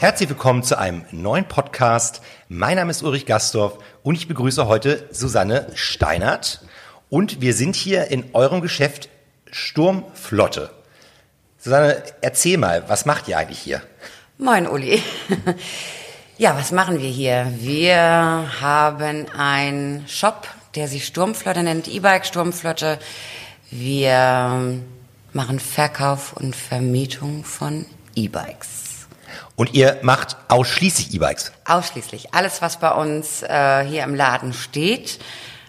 Herzlich 0.00 0.28
willkommen 0.28 0.62
zu 0.62 0.78
einem 0.78 1.04
neuen 1.12 1.46
Podcast. 1.46 2.20
Mein 2.48 2.76
Name 2.76 2.90
ist 2.90 3.02
Ulrich 3.02 3.26
Gastorf 3.26 3.78
und 4.02 4.16
ich 4.16 4.28
begrüße 4.28 4.66
heute 4.66 5.08
Susanne 5.10 5.66
Steinert. 5.74 6.60
Und 7.08 7.40
wir 7.40 7.54
sind 7.54 7.74
hier 7.76 8.08
in 8.08 8.24
eurem 8.34 8.60
Geschäft 8.60 9.08
Sturmflotte. 9.50 10.70
Susanne, 11.58 12.02
erzähl 12.20 12.58
mal, 12.58 12.88
was 12.88 13.06
macht 13.06 13.28
ihr 13.28 13.38
eigentlich 13.38 13.60
hier? 13.60 13.82
Moin, 14.38 14.66
Uli. 14.66 15.02
Ja, 16.36 16.56
was 16.56 16.72
machen 16.72 16.98
wir 16.98 17.08
hier? 17.08 17.52
Wir 17.60 17.96
haben 18.60 19.26
einen 19.38 20.08
Shop, 20.08 20.48
der 20.74 20.88
sich 20.88 21.06
Sturmflotte 21.06 21.62
nennt, 21.62 21.86
E-Bike 21.86 22.26
Sturmflotte. 22.26 22.98
Wir 23.70 24.80
machen 25.32 25.60
Verkauf 25.60 26.32
und 26.32 26.56
Vermietung 26.56 27.44
von 27.44 27.86
E-Bikes. 28.16 28.83
Und 29.56 29.74
ihr 29.74 29.98
macht 30.02 30.36
ausschließlich 30.48 31.14
E-Bikes? 31.14 31.52
Ausschließlich. 31.64 32.34
Alles, 32.34 32.60
was 32.60 32.78
bei 32.78 32.90
uns 32.90 33.42
äh, 33.42 33.84
hier 33.84 34.02
im 34.02 34.14
Laden 34.14 34.52
steht, 34.52 35.20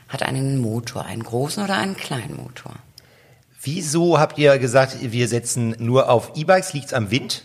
hat 0.10 0.24
einen 0.24 0.60
Motor, 0.60 1.06
einen 1.06 1.24
großen 1.24 1.64
oder 1.64 1.78
einen 1.78 1.96
kleinen 1.96 2.36
Motor. 2.36 2.74
Wieso 3.62 4.20
habt 4.20 4.38
ihr 4.38 4.58
gesagt, 4.60 4.98
wir 5.00 5.28
setzen 5.28 5.76
nur 5.80 6.10
auf 6.10 6.32
E-Bikes? 6.36 6.74
Liegt 6.74 6.88
es 6.88 6.94
am 6.94 7.12
Wind? 7.12 7.44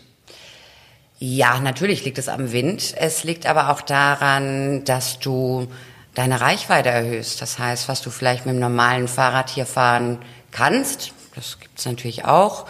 Ja, 1.19 1.59
natürlich 1.59 2.03
liegt 2.05 2.17
es 2.17 2.27
am 2.27 2.51
Wind. 2.51 2.95
Es 2.97 3.23
liegt 3.23 3.45
aber 3.45 3.69
auch 3.69 3.81
daran, 3.81 4.83
dass 4.85 5.19
du 5.19 5.67
deine 6.15 6.41
Reichweite 6.41 6.89
erhöhst. 6.89 7.41
Das 7.41 7.59
heißt, 7.59 7.87
was 7.87 8.01
du 8.01 8.09
vielleicht 8.09 8.45
mit 8.45 8.55
dem 8.55 8.59
normalen 8.59 9.07
Fahrrad 9.07 9.49
hier 9.49 9.65
fahren 9.65 10.19
kannst, 10.51 11.13
das 11.35 11.59
gibt's 11.59 11.85
natürlich 11.85 12.25
auch. 12.25 12.65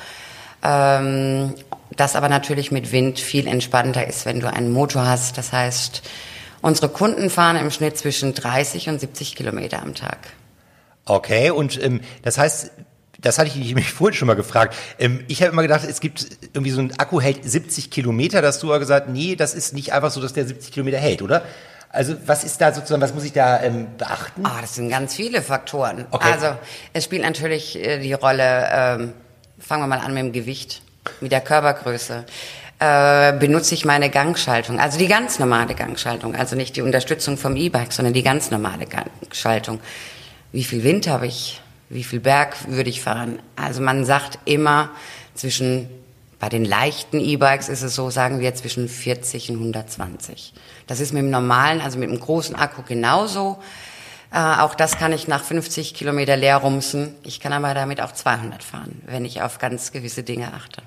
Ähm, 0.63 1.55
das 1.95 2.15
aber 2.15 2.29
natürlich 2.29 2.71
mit 2.71 2.91
Wind 2.91 3.19
viel 3.19 3.47
entspannter 3.47 4.07
ist, 4.07 4.25
wenn 4.25 4.39
du 4.39 4.51
einen 4.51 4.71
Motor 4.71 5.05
hast. 5.05 5.37
Das 5.37 5.51
heißt, 5.51 6.01
unsere 6.61 6.89
Kunden 6.89 7.29
fahren 7.29 7.57
im 7.57 7.71
Schnitt 7.71 7.97
zwischen 7.97 8.33
30 8.33 8.89
und 8.89 8.99
70 8.99 9.35
Kilometer 9.35 9.81
am 9.81 9.93
Tag. 9.95 10.17
Okay, 11.05 11.49
und 11.51 11.81
ähm, 11.83 12.01
das 12.21 12.37
heißt, 12.37 12.71
das 13.19 13.37
hatte 13.37 13.49
ich 13.49 13.75
mich 13.75 13.91
vorhin 13.91 14.15
schon 14.15 14.27
mal 14.27 14.35
gefragt. 14.35 14.75
Ähm, 14.99 15.23
ich 15.27 15.41
habe 15.41 15.51
immer 15.51 15.61
gedacht, 15.61 15.83
es 15.87 15.99
gibt 15.99 16.25
irgendwie 16.53 16.71
so 16.71 16.81
ein 16.81 16.97
Akku 16.97 17.21
hält 17.21 17.43
70 17.43 17.91
Kilometer. 17.91 18.41
dass 18.41 18.59
du 18.59 18.67
aber 18.67 18.79
gesagt, 18.79 19.09
nee, 19.09 19.35
das 19.35 19.53
ist 19.53 19.73
nicht 19.73 19.93
einfach 19.93 20.11
so, 20.11 20.21
dass 20.21 20.33
der 20.33 20.45
70 20.45 20.71
Kilometer 20.71 20.97
hält, 20.97 21.21
oder? 21.21 21.43
Also 21.89 22.15
was 22.25 22.45
ist 22.45 22.61
da 22.61 22.73
sozusagen, 22.73 23.01
was 23.01 23.13
muss 23.13 23.25
ich 23.25 23.33
da 23.33 23.61
ähm, 23.61 23.87
beachten? 23.97 24.45
Ah, 24.45 24.61
das 24.61 24.75
sind 24.75 24.89
ganz 24.89 25.13
viele 25.13 25.41
Faktoren. 25.41 26.05
Okay. 26.11 26.31
Also 26.31 26.55
es 26.93 27.03
spielt 27.03 27.23
natürlich 27.23 27.77
äh, 27.77 27.99
die 27.99 28.13
Rolle, 28.13 28.69
ähm, 28.71 29.13
fangen 29.59 29.83
wir 29.83 29.87
mal 29.87 29.99
an 29.99 30.13
mit 30.13 30.23
dem 30.23 30.31
Gewicht 30.31 30.81
mit 31.19 31.31
der 31.31 31.41
Körpergröße, 31.41 32.25
äh, 32.79 33.33
benutze 33.33 33.75
ich 33.75 33.85
meine 33.85 34.09
Gangschaltung, 34.09 34.79
also 34.79 34.97
die 34.97 35.07
ganz 35.07 35.37
normale 35.37 35.75
Gangschaltung, 35.75 36.35
also 36.35 36.55
nicht 36.55 36.75
die 36.75 36.81
Unterstützung 36.81 37.37
vom 37.37 37.55
E-Bike, 37.55 37.93
sondern 37.93 38.13
die 38.13 38.23
ganz 38.23 38.49
normale 38.49 38.87
Gangschaltung. 38.87 39.79
Wie 40.51 40.63
viel 40.63 40.83
Wind 40.83 41.07
habe 41.07 41.27
ich? 41.27 41.61
Wie 41.89 42.03
viel 42.03 42.19
Berg 42.19 42.55
würde 42.67 42.89
ich 42.89 43.01
fahren? 43.01 43.39
Also 43.55 43.81
man 43.81 44.05
sagt 44.05 44.39
immer 44.45 44.89
zwischen, 45.35 45.89
bei 46.39 46.49
den 46.49 46.65
leichten 46.65 47.19
E-Bikes 47.19 47.69
ist 47.69 47.83
es 47.83 47.93
so, 47.93 48.09
sagen 48.09 48.39
wir 48.39 48.55
zwischen 48.55 48.89
40 48.89 49.51
und 49.51 49.57
120. 49.57 50.53
Das 50.87 50.99
ist 50.99 51.13
mit 51.13 51.21
dem 51.21 51.29
normalen, 51.29 51.81
also 51.81 51.99
mit 51.99 52.09
dem 52.09 52.19
großen 52.19 52.55
Akku 52.55 52.81
genauso. 52.81 53.59
Äh, 54.33 54.39
auch 54.39 54.73
das 54.73 54.97
kann 54.97 55.13
ich 55.13 55.27
nach 55.27 55.43
50 55.43 55.93
Kilometer 55.93 56.35
leer 56.35 56.57
rumsen. 56.57 57.13
Ich 57.23 57.39
kann 57.39 57.53
aber 57.53 57.73
damit 57.73 58.01
auch 58.01 58.13
200 58.13 58.63
fahren, 58.63 59.01
wenn 59.05 59.23
ich 59.23 59.41
auf 59.41 59.59
ganz 59.59 59.91
gewisse 59.91 60.23
Dinge 60.23 60.53
achte. 60.53 60.81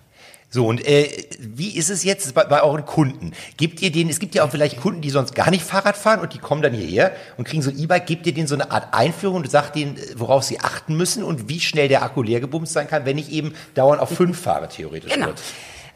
So, 0.54 0.68
und 0.68 0.86
äh, 0.86 1.08
wie 1.40 1.76
ist 1.76 1.90
es 1.90 2.04
jetzt 2.04 2.32
bei, 2.32 2.44
bei 2.44 2.62
euren 2.62 2.84
Kunden? 2.84 3.32
Gibt 3.56 3.82
ihr 3.82 3.90
denen, 3.90 4.08
es 4.08 4.20
gibt 4.20 4.36
ja 4.36 4.44
auch 4.44 4.52
vielleicht 4.52 4.80
Kunden, 4.80 5.00
die 5.00 5.10
sonst 5.10 5.34
gar 5.34 5.50
nicht 5.50 5.64
Fahrrad 5.64 5.96
fahren 5.96 6.20
und 6.20 6.32
die 6.32 6.38
kommen 6.38 6.62
dann 6.62 6.72
hierher 6.72 7.10
und 7.36 7.42
kriegen 7.42 7.60
so 7.60 7.70
ein 7.70 7.76
E-Bike, 7.76 8.06
gebt 8.06 8.24
ihr 8.24 8.32
denen 8.32 8.46
so 8.46 8.54
eine 8.54 8.70
Art 8.70 8.94
Einführung 8.94 9.38
und 9.38 9.50
sagt 9.50 9.74
denen, 9.74 9.98
worauf 10.14 10.44
sie 10.44 10.60
achten 10.60 10.96
müssen 10.96 11.24
und 11.24 11.48
wie 11.48 11.58
schnell 11.58 11.88
der 11.88 12.04
Akku 12.04 12.22
leer 12.22 12.38
gebumst 12.38 12.72
sein 12.72 12.86
kann, 12.86 13.04
wenn 13.04 13.18
ich 13.18 13.32
eben 13.32 13.52
dauernd 13.74 14.00
auf 14.00 14.10
fünf 14.10 14.40
fahre, 14.40 14.68
theoretisch. 14.68 15.12
Genau. 15.12 15.30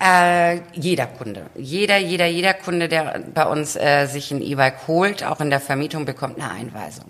Äh, 0.01 0.59
jeder 0.73 1.07
Kunde, 1.07 1.47
jeder, 1.57 1.99
jeder, 1.99 2.27
jeder 2.27 2.55
Kunde, 2.55 2.89
der 2.89 3.23
bei 3.33 3.47
uns 3.47 3.77
äh, 3.77 4.07
sich 4.07 4.33
ein 4.33 4.43
E-Bike 4.43 4.89
holt, 4.89 5.23
auch 5.23 5.41
in 5.41 5.51
der 5.51 5.61
Vermietung, 5.61 6.05
bekommt 6.05 6.41
eine 6.41 6.51
Einweisung. 6.51 7.05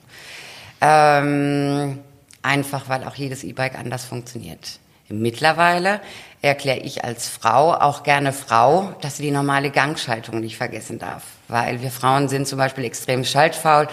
Ähm, 0.82 2.00
einfach, 2.42 2.90
weil 2.90 3.04
auch 3.04 3.14
jedes 3.14 3.42
E-Bike 3.42 3.78
anders 3.78 4.04
funktioniert. 4.04 4.80
Mittlerweile 5.08 6.00
erkläre 6.42 6.78
ich 6.78 7.04
als 7.04 7.28
Frau 7.28 7.74
auch 7.74 8.02
gerne 8.02 8.32
Frau, 8.32 8.94
dass 9.00 9.16
sie 9.16 9.24
die 9.24 9.30
normale 9.30 9.70
Gangschaltung 9.70 10.40
nicht 10.40 10.56
vergessen 10.56 10.98
darf. 10.98 11.22
Weil 11.48 11.82
wir 11.82 11.90
Frauen 11.90 12.28
sind 12.28 12.46
zum 12.46 12.58
Beispiel 12.58 12.84
extrem 12.84 13.24
schaltfaul 13.24 13.88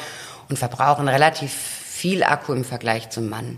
und 0.50 0.60
verbrauchen 0.60 1.08
relativ 1.08 1.52
viel 1.54 2.24
Akku 2.24 2.54
im 2.54 2.66
Vergleich 2.66 3.10
zum 3.10 3.30
Mann. 3.30 3.58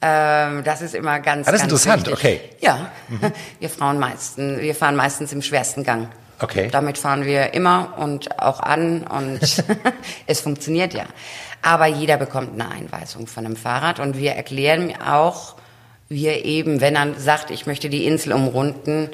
Ähm, 0.00 0.64
das 0.64 0.82
ist 0.82 0.94
immer 0.94 1.20
ganz, 1.20 1.46
ah, 1.46 1.52
das 1.52 1.60
ist 1.60 1.64
interessant, 1.64 2.06
wichtig. 2.06 2.14
okay. 2.14 2.40
Ja, 2.60 2.90
mhm. 3.08 3.32
wir 3.60 3.70
Frauen 3.70 3.98
meisten, 3.98 4.60
wir 4.60 4.74
fahren 4.74 4.96
meistens 4.96 5.32
im 5.32 5.40
schwersten 5.40 5.84
Gang. 5.84 6.08
Okay. 6.40 6.68
Damit 6.70 6.98
fahren 6.98 7.24
wir 7.24 7.54
immer 7.54 7.94
und 7.96 8.40
auch 8.40 8.60
an 8.60 9.04
und 9.04 9.40
es 10.26 10.40
funktioniert 10.40 10.94
ja. 10.94 11.04
Aber 11.62 11.86
jeder 11.86 12.16
bekommt 12.16 12.60
eine 12.60 12.70
Einweisung 12.70 13.26
von 13.26 13.46
einem 13.46 13.56
Fahrrad 13.56 14.00
und 14.00 14.18
wir 14.18 14.32
erklären 14.32 14.92
auch, 15.00 15.54
wie 16.14 16.26
er 16.26 16.44
eben, 16.44 16.80
wenn 16.80 16.94
er 16.94 17.14
sagt, 17.18 17.50
ich 17.50 17.66
möchte 17.66 17.90
die 17.90 18.06
Insel 18.06 18.32
umrunden, 18.32 19.10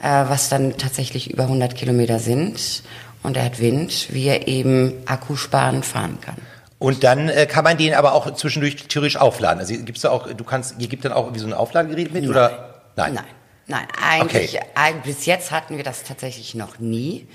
äh, 0.00 0.06
was 0.08 0.50
dann 0.50 0.76
tatsächlich 0.76 1.30
über 1.30 1.44
100 1.44 1.74
Kilometer 1.74 2.18
sind 2.18 2.82
und 3.22 3.36
er 3.36 3.44
hat 3.46 3.58
Wind, 3.58 4.08
wie 4.10 4.26
er 4.26 4.46
eben 4.46 4.92
Akkusparen 5.06 5.82
fahren 5.82 6.18
kann. 6.20 6.36
Und 6.78 7.04
dann 7.04 7.28
äh, 7.28 7.46
kann 7.46 7.64
man 7.64 7.78
den 7.78 7.94
aber 7.94 8.12
auch 8.12 8.34
zwischendurch 8.34 8.88
theoretisch 8.88 9.16
aufladen. 9.16 9.60
Also 9.60 9.74
gibt's 9.74 10.02
da 10.02 10.10
auch, 10.10 10.30
du 10.30 10.44
kannst, 10.44 10.74
ihr 10.78 10.88
gibt 10.88 11.04
dann 11.04 11.12
auch 11.12 11.24
irgendwie 11.24 11.40
so 11.40 11.46
ein 11.46 11.54
Aufladegerät 11.54 12.12
mit 12.12 12.24
Nein. 12.24 12.30
oder? 12.30 12.82
Nein. 12.96 13.14
Nein. 13.14 13.24
Nein, 13.68 13.86
eigentlich, 14.02 14.58
okay. 14.58 14.94
bis 15.04 15.24
jetzt 15.24 15.52
hatten 15.52 15.76
wir 15.76 15.84
das 15.84 16.02
tatsächlich 16.02 16.56
noch 16.56 16.80
nie, 16.80 17.28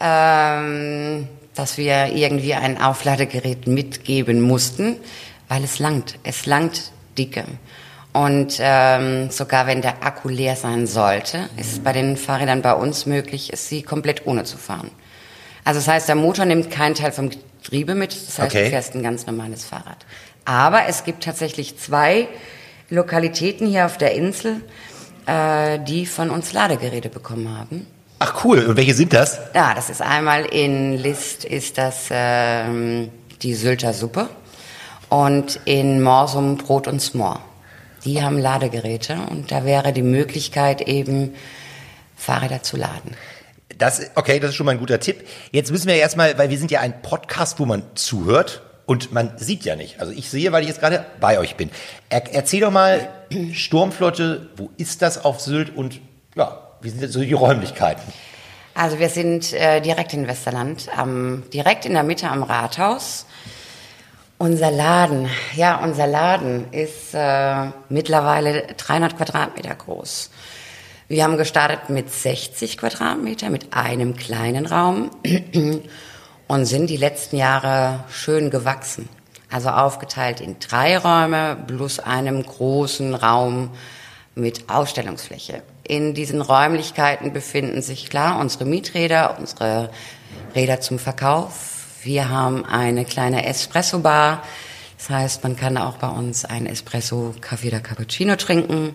ähm, 0.00 1.28
dass 1.54 1.76
wir 1.76 2.06
irgendwie 2.06 2.54
ein 2.54 2.80
Aufladegerät 2.80 3.66
mitgeben 3.66 4.40
mussten, 4.40 4.96
weil 5.46 5.62
es 5.62 5.78
langt. 5.78 6.18
Es 6.24 6.46
langt 6.46 6.90
dicke. 7.18 7.44
Und 8.26 8.58
ähm, 8.58 9.30
sogar 9.30 9.66
wenn 9.68 9.80
der 9.80 10.02
Akku 10.02 10.28
leer 10.28 10.56
sein 10.56 10.88
sollte, 10.88 11.48
ist 11.56 11.72
es 11.72 11.78
bei 11.78 11.92
den 11.92 12.16
Fahrrädern 12.16 12.62
bei 12.62 12.72
uns 12.72 13.06
möglich, 13.06 13.52
sie 13.54 13.82
komplett 13.82 14.26
ohne 14.26 14.42
zu 14.42 14.58
fahren. 14.58 14.90
Also 15.64 15.78
das 15.78 15.86
heißt, 15.86 16.08
der 16.08 16.16
Motor 16.16 16.44
nimmt 16.44 16.68
keinen 16.70 16.96
Teil 16.96 17.12
vom 17.12 17.30
Getriebe 17.30 17.94
mit, 17.94 18.10
das 18.12 18.38
heißt, 18.40 18.50
Okay. 18.54 18.64
du 18.64 18.70
fährst 18.70 18.94
ein 18.96 19.02
ganz 19.04 19.26
normales 19.26 19.64
Fahrrad. 19.64 20.04
Aber 20.44 20.86
es 20.88 21.04
gibt 21.04 21.22
tatsächlich 21.22 21.78
zwei 21.78 22.26
Lokalitäten 22.90 23.68
hier 23.68 23.86
auf 23.86 23.98
der 23.98 24.12
Insel, 24.14 24.62
äh, 25.26 25.78
die 25.86 26.04
von 26.06 26.30
uns 26.30 26.52
Ladegeräte 26.52 27.10
bekommen 27.10 27.56
haben. 27.56 27.86
Ach 28.18 28.44
cool, 28.44 28.64
und 28.64 28.76
welche 28.76 28.94
sind 28.94 29.12
das? 29.12 29.38
Ja, 29.54 29.74
das 29.74 29.90
ist 29.90 30.02
einmal 30.02 30.44
in 30.46 30.96
List 30.98 31.44
ist 31.44 31.78
das 31.78 32.06
ähm, 32.10 33.10
die 33.42 33.54
Sylter 33.54 33.92
Suppe 33.92 34.28
und 35.08 35.60
in 35.66 36.02
Morsum 36.02 36.56
Brot 36.56 36.88
und 36.88 37.00
Smor. 37.00 37.40
Die 38.04 38.22
haben 38.22 38.38
Ladegeräte 38.38 39.18
und 39.30 39.50
da 39.50 39.64
wäre 39.64 39.92
die 39.92 40.02
Möglichkeit 40.02 40.82
eben 40.82 41.34
Fahrräder 42.16 42.62
zu 42.62 42.76
laden. 42.76 43.16
Das, 43.76 44.10
okay, 44.14 44.40
das 44.40 44.50
ist 44.50 44.56
schon 44.56 44.66
mal 44.66 44.72
ein 44.72 44.78
guter 44.78 44.98
Tipp. 44.98 45.26
Jetzt 45.52 45.70
müssen 45.70 45.88
wir 45.88 45.94
erstmal, 45.94 46.36
weil 46.38 46.50
wir 46.50 46.58
sind 46.58 46.70
ja 46.70 46.80
ein 46.80 47.02
Podcast, 47.02 47.60
wo 47.60 47.66
man 47.66 47.82
zuhört 47.94 48.62
und 48.86 49.12
man 49.12 49.36
sieht 49.36 49.64
ja 49.64 49.76
nicht. 49.76 50.00
Also 50.00 50.12
ich 50.12 50.30
sehe, 50.30 50.50
weil 50.50 50.62
ich 50.62 50.68
jetzt 50.68 50.80
gerade 50.80 51.04
bei 51.20 51.38
euch 51.38 51.56
bin. 51.56 51.70
Er, 52.08 52.22
erzähl 52.34 52.60
doch 52.60 52.70
mal, 52.70 53.08
Sturmflotte, 53.52 54.48
wo 54.56 54.70
ist 54.76 55.02
das 55.02 55.24
auf 55.24 55.40
Sylt 55.40 55.76
und 55.76 56.00
ja, 56.34 56.68
wie 56.80 56.90
sind 56.90 57.12
so 57.12 57.20
die 57.20 57.32
Räumlichkeiten? 57.32 58.02
Also 58.74 58.98
wir 58.98 59.08
sind 59.08 59.52
äh, 59.52 59.80
direkt 59.80 60.14
in 60.14 60.26
Westerland, 60.26 60.88
ähm, 61.00 61.42
direkt 61.52 61.84
in 61.84 61.94
der 61.94 62.04
Mitte 62.04 62.30
am 62.30 62.42
Rathaus. 62.42 63.26
Unser 64.40 64.70
Laden, 64.70 65.28
ja, 65.56 65.82
unser 65.82 66.06
Laden 66.06 66.72
ist 66.72 67.12
äh, 67.12 67.70
mittlerweile 67.88 68.68
300 68.76 69.16
Quadratmeter 69.16 69.74
groß. 69.74 70.30
Wir 71.08 71.24
haben 71.24 71.36
gestartet 71.38 71.90
mit 71.90 72.12
60 72.12 72.78
Quadratmeter, 72.78 73.50
mit 73.50 73.74
einem 73.74 74.14
kleinen 74.14 74.66
Raum 74.66 75.10
und 76.46 76.66
sind 76.66 76.88
die 76.88 76.96
letzten 76.96 77.36
Jahre 77.36 78.04
schön 78.10 78.50
gewachsen. 78.50 79.08
Also 79.50 79.70
aufgeteilt 79.70 80.40
in 80.40 80.60
drei 80.60 80.98
Räume 80.98 81.56
plus 81.66 81.98
einem 81.98 82.40
großen 82.44 83.16
Raum 83.16 83.70
mit 84.36 84.70
Ausstellungsfläche. 84.70 85.62
In 85.82 86.14
diesen 86.14 86.42
Räumlichkeiten 86.42 87.32
befinden 87.32 87.82
sich 87.82 88.08
klar 88.08 88.38
unsere 88.38 88.66
Mieträder, 88.66 89.36
unsere 89.36 89.90
Räder 90.54 90.80
zum 90.80 91.00
Verkauf. 91.00 91.77
Wir 92.08 92.30
haben 92.30 92.64
eine 92.64 93.04
kleine 93.04 93.44
Espresso-Bar. 93.44 94.42
Das 94.96 95.10
heißt, 95.10 95.42
man 95.42 95.56
kann 95.56 95.76
auch 95.76 95.98
bei 95.98 96.08
uns 96.08 96.46
ein 96.46 96.64
Espresso, 96.64 97.34
Kaffee 97.42 97.68
oder 97.68 97.80
Cappuccino 97.80 98.36
trinken. 98.36 98.94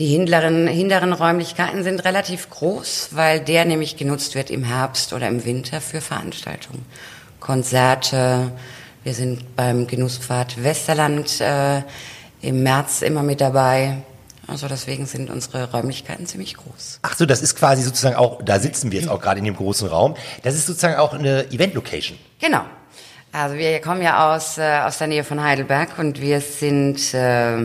Die 0.00 0.08
hinteren, 0.08 0.66
hinteren 0.66 1.12
Räumlichkeiten 1.12 1.84
sind 1.84 2.04
relativ 2.04 2.50
groß, 2.50 3.10
weil 3.12 3.38
der 3.38 3.64
nämlich 3.64 3.96
genutzt 3.96 4.34
wird 4.34 4.50
im 4.50 4.64
Herbst 4.64 5.12
oder 5.12 5.28
im 5.28 5.44
Winter 5.44 5.80
für 5.80 6.00
Veranstaltungen. 6.00 6.84
Konzerte. 7.38 8.50
Wir 9.04 9.14
sind 9.14 9.54
beim 9.54 9.86
Genusspfad 9.86 10.64
Westerland 10.64 11.40
äh, 11.40 11.82
im 12.40 12.64
März 12.64 13.02
immer 13.02 13.22
mit 13.22 13.40
dabei. 13.40 13.98
Also 14.46 14.66
deswegen 14.66 15.06
sind 15.06 15.30
unsere 15.30 15.70
Räumlichkeiten 15.70 16.26
ziemlich 16.26 16.56
groß. 16.56 16.98
Ach 17.02 17.16
so, 17.16 17.26
das 17.26 17.42
ist 17.42 17.54
quasi 17.54 17.82
sozusagen 17.82 18.16
auch, 18.16 18.42
da 18.42 18.58
sitzen 18.58 18.90
wir 18.90 19.00
jetzt 19.00 19.08
auch 19.08 19.20
gerade 19.20 19.38
in 19.38 19.44
dem 19.44 19.56
großen 19.56 19.88
Raum. 19.88 20.16
Das 20.42 20.54
ist 20.54 20.66
sozusagen 20.66 20.96
auch 20.96 21.14
eine 21.14 21.50
Event-Location. 21.52 22.18
Genau. 22.40 22.62
Also 23.30 23.56
wir 23.56 23.80
kommen 23.80 24.02
ja 24.02 24.34
aus, 24.34 24.58
äh, 24.58 24.80
aus 24.80 24.98
der 24.98 25.06
Nähe 25.06 25.24
von 25.24 25.42
Heidelberg 25.42 25.98
und 25.98 26.20
wir 26.20 26.40
sind 26.40 27.14
äh, 27.14 27.56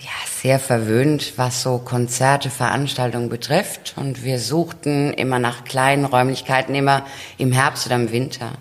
ja, 0.00 0.16
sehr 0.40 0.58
verwöhnt, 0.58 1.34
was 1.36 1.62
so 1.62 1.78
Konzerte, 1.78 2.48
Veranstaltungen 2.48 3.28
betrifft. 3.28 3.94
Und 3.96 4.24
wir 4.24 4.38
suchten 4.38 5.12
immer 5.12 5.38
nach 5.38 5.64
kleinen 5.64 6.06
Räumlichkeiten, 6.06 6.74
immer 6.74 7.04
im 7.36 7.52
Herbst 7.52 7.86
oder 7.86 7.96
im 7.96 8.12
Winter. 8.12 8.52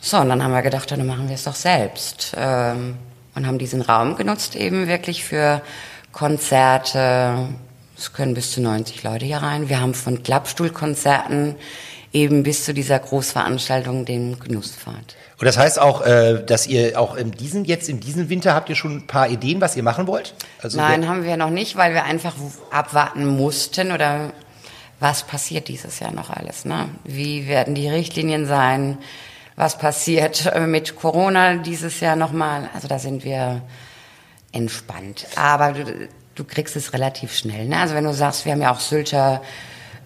So, 0.00 0.18
und 0.18 0.28
dann 0.28 0.42
haben 0.42 0.52
wir 0.52 0.62
gedacht, 0.62 0.90
dann 0.90 1.06
machen 1.06 1.28
wir 1.28 1.36
es 1.36 1.44
doch 1.44 1.54
selbst. 1.54 2.34
Ähm, 2.36 2.98
und 3.38 3.46
haben 3.46 3.58
diesen 3.58 3.80
Raum 3.80 4.16
genutzt 4.16 4.56
eben 4.56 4.88
wirklich 4.88 5.24
für 5.24 5.62
Konzerte. 6.12 7.48
Es 7.96 8.12
können 8.12 8.34
bis 8.34 8.52
zu 8.52 8.60
90 8.60 9.02
Leute 9.02 9.24
hier 9.24 9.38
rein. 9.38 9.68
Wir 9.68 9.80
haben 9.80 9.94
von 9.94 10.22
Klappstuhlkonzerten 10.22 11.54
eben 12.12 12.42
bis 12.42 12.64
zu 12.64 12.74
dieser 12.74 12.98
Großveranstaltung 12.98 14.04
den 14.04 14.38
Genusspfad. 14.38 15.16
Und 15.38 15.44
das 15.44 15.56
heißt 15.56 15.78
auch, 15.78 16.02
äh, 16.02 16.42
dass 16.44 16.66
ihr 16.66 16.98
auch 16.98 17.14
in 17.16 17.32
diesen, 17.32 17.64
jetzt 17.64 17.88
in 17.88 18.00
diesem 18.00 18.28
Winter 18.28 18.54
habt 18.54 18.68
ihr 18.70 18.76
schon 18.76 18.98
ein 18.98 19.06
paar 19.06 19.28
Ideen, 19.28 19.60
was 19.60 19.76
ihr 19.76 19.82
machen 19.82 20.06
wollt? 20.06 20.34
Also 20.62 20.78
Nein, 20.78 21.08
haben 21.08 21.24
wir 21.24 21.36
noch 21.36 21.50
nicht, 21.50 21.76
weil 21.76 21.92
wir 21.92 22.04
einfach 22.04 22.34
abwarten 22.70 23.26
mussten 23.26 23.92
oder 23.92 24.32
was 25.00 25.22
passiert 25.24 25.68
dieses 25.68 26.00
Jahr 26.00 26.12
noch 26.12 26.30
alles, 26.30 26.64
ne? 26.64 26.88
Wie 27.04 27.46
werden 27.46 27.76
die 27.76 27.88
Richtlinien 27.88 28.46
sein? 28.46 28.98
Was 29.58 29.76
passiert 29.76 30.46
äh, 30.46 30.68
mit 30.68 30.94
Corona 30.94 31.56
dieses 31.56 31.98
Jahr 31.98 32.14
nochmal? 32.14 32.70
Also 32.74 32.86
da 32.86 33.00
sind 33.00 33.24
wir 33.24 33.60
entspannt. 34.52 35.26
Aber 35.34 35.72
du, 35.72 36.08
du 36.36 36.44
kriegst 36.44 36.76
es 36.76 36.92
relativ 36.92 37.34
schnell, 37.34 37.66
ne? 37.66 37.80
Also 37.80 37.96
wenn 37.96 38.04
du 38.04 38.14
sagst, 38.14 38.44
wir 38.44 38.52
haben 38.52 38.62
ja 38.62 38.70
auch 38.70 38.78
Sylter, 38.78 39.42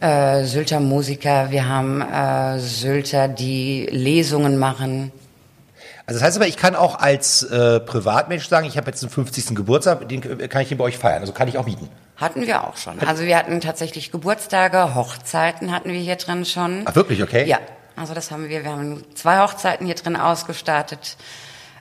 äh, 0.00 0.44
Sylter 0.44 0.80
Musiker, 0.80 1.50
wir 1.50 1.68
haben 1.68 2.00
äh, 2.00 2.60
Sylter, 2.60 3.28
die 3.28 3.84
Lesungen 3.90 4.56
machen. 4.56 5.12
Also 6.06 6.18
das 6.18 6.28
heißt 6.28 6.38
aber, 6.38 6.48
ich 6.48 6.56
kann 6.56 6.74
auch 6.74 6.98
als 6.98 7.42
äh, 7.42 7.78
Privatmensch 7.80 8.48
sagen, 8.48 8.66
ich 8.66 8.78
habe 8.78 8.86
jetzt 8.86 9.02
den 9.02 9.10
50. 9.10 9.54
Geburtstag, 9.54 10.08
den 10.08 10.22
kann 10.48 10.62
ich 10.62 10.68
hier 10.68 10.78
bei 10.78 10.84
euch 10.84 10.96
feiern. 10.96 11.20
Also 11.20 11.34
kann 11.34 11.48
ich 11.48 11.58
auch 11.58 11.66
mieten. 11.66 11.90
Hatten 12.16 12.46
wir 12.46 12.66
auch 12.66 12.78
schon. 12.78 12.98
Also 13.00 13.24
wir 13.24 13.36
hatten 13.36 13.60
tatsächlich 13.60 14.10
Geburtstage, 14.12 14.94
Hochzeiten 14.94 15.72
hatten 15.72 15.92
wir 15.92 16.00
hier 16.00 16.16
drin 16.16 16.46
schon. 16.46 16.84
Ach 16.86 16.94
wirklich, 16.94 17.22
okay? 17.22 17.46
Ja, 17.46 17.58
also 17.96 18.14
das 18.14 18.30
haben 18.30 18.48
wir. 18.48 18.64
Wir 18.64 18.70
haben 18.72 19.04
zwei 19.14 19.40
Hochzeiten 19.40 19.86
hier 19.86 19.94
drin 19.94 20.16
ausgestattet. 20.16 21.16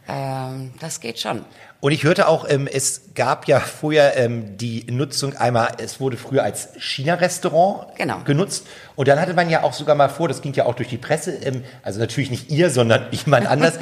Ähm, 0.07 0.73
das 0.79 0.99
geht 0.99 1.19
schon. 1.19 1.45
Und 1.79 1.93
ich 1.93 2.03
hörte 2.03 2.27
auch, 2.27 2.47
ähm, 2.47 2.67
es 2.71 3.13
gab 3.15 3.47
ja 3.47 3.59
vorher 3.59 4.15
ähm, 4.15 4.55
die 4.55 4.85
Nutzung 4.91 5.35
einmal, 5.35 5.69
es 5.79 5.99
wurde 5.99 6.15
früher 6.15 6.43
als 6.43 6.69
China-Restaurant 6.77 7.95
genau. 7.97 8.19
genutzt. 8.19 8.67
Und 8.95 9.07
dann 9.07 9.19
hatte 9.19 9.33
man 9.33 9.49
ja 9.49 9.63
auch 9.63 9.73
sogar 9.73 9.95
mal 9.95 10.07
vor, 10.07 10.27
das 10.27 10.43
ging 10.43 10.53
ja 10.53 10.67
auch 10.67 10.75
durch 10.75 10.89
die 10.89 10.99
Presse, 10.99 11.33
ähm, 11.33 11.63
also 11.81 11.99
natürlich 11.99 12.29
nicht 12.29 12.51
ihr, 12.51 12.69
sondern 12.69 13.07
jemand 13.11 13.47
anders. 13.47 13.79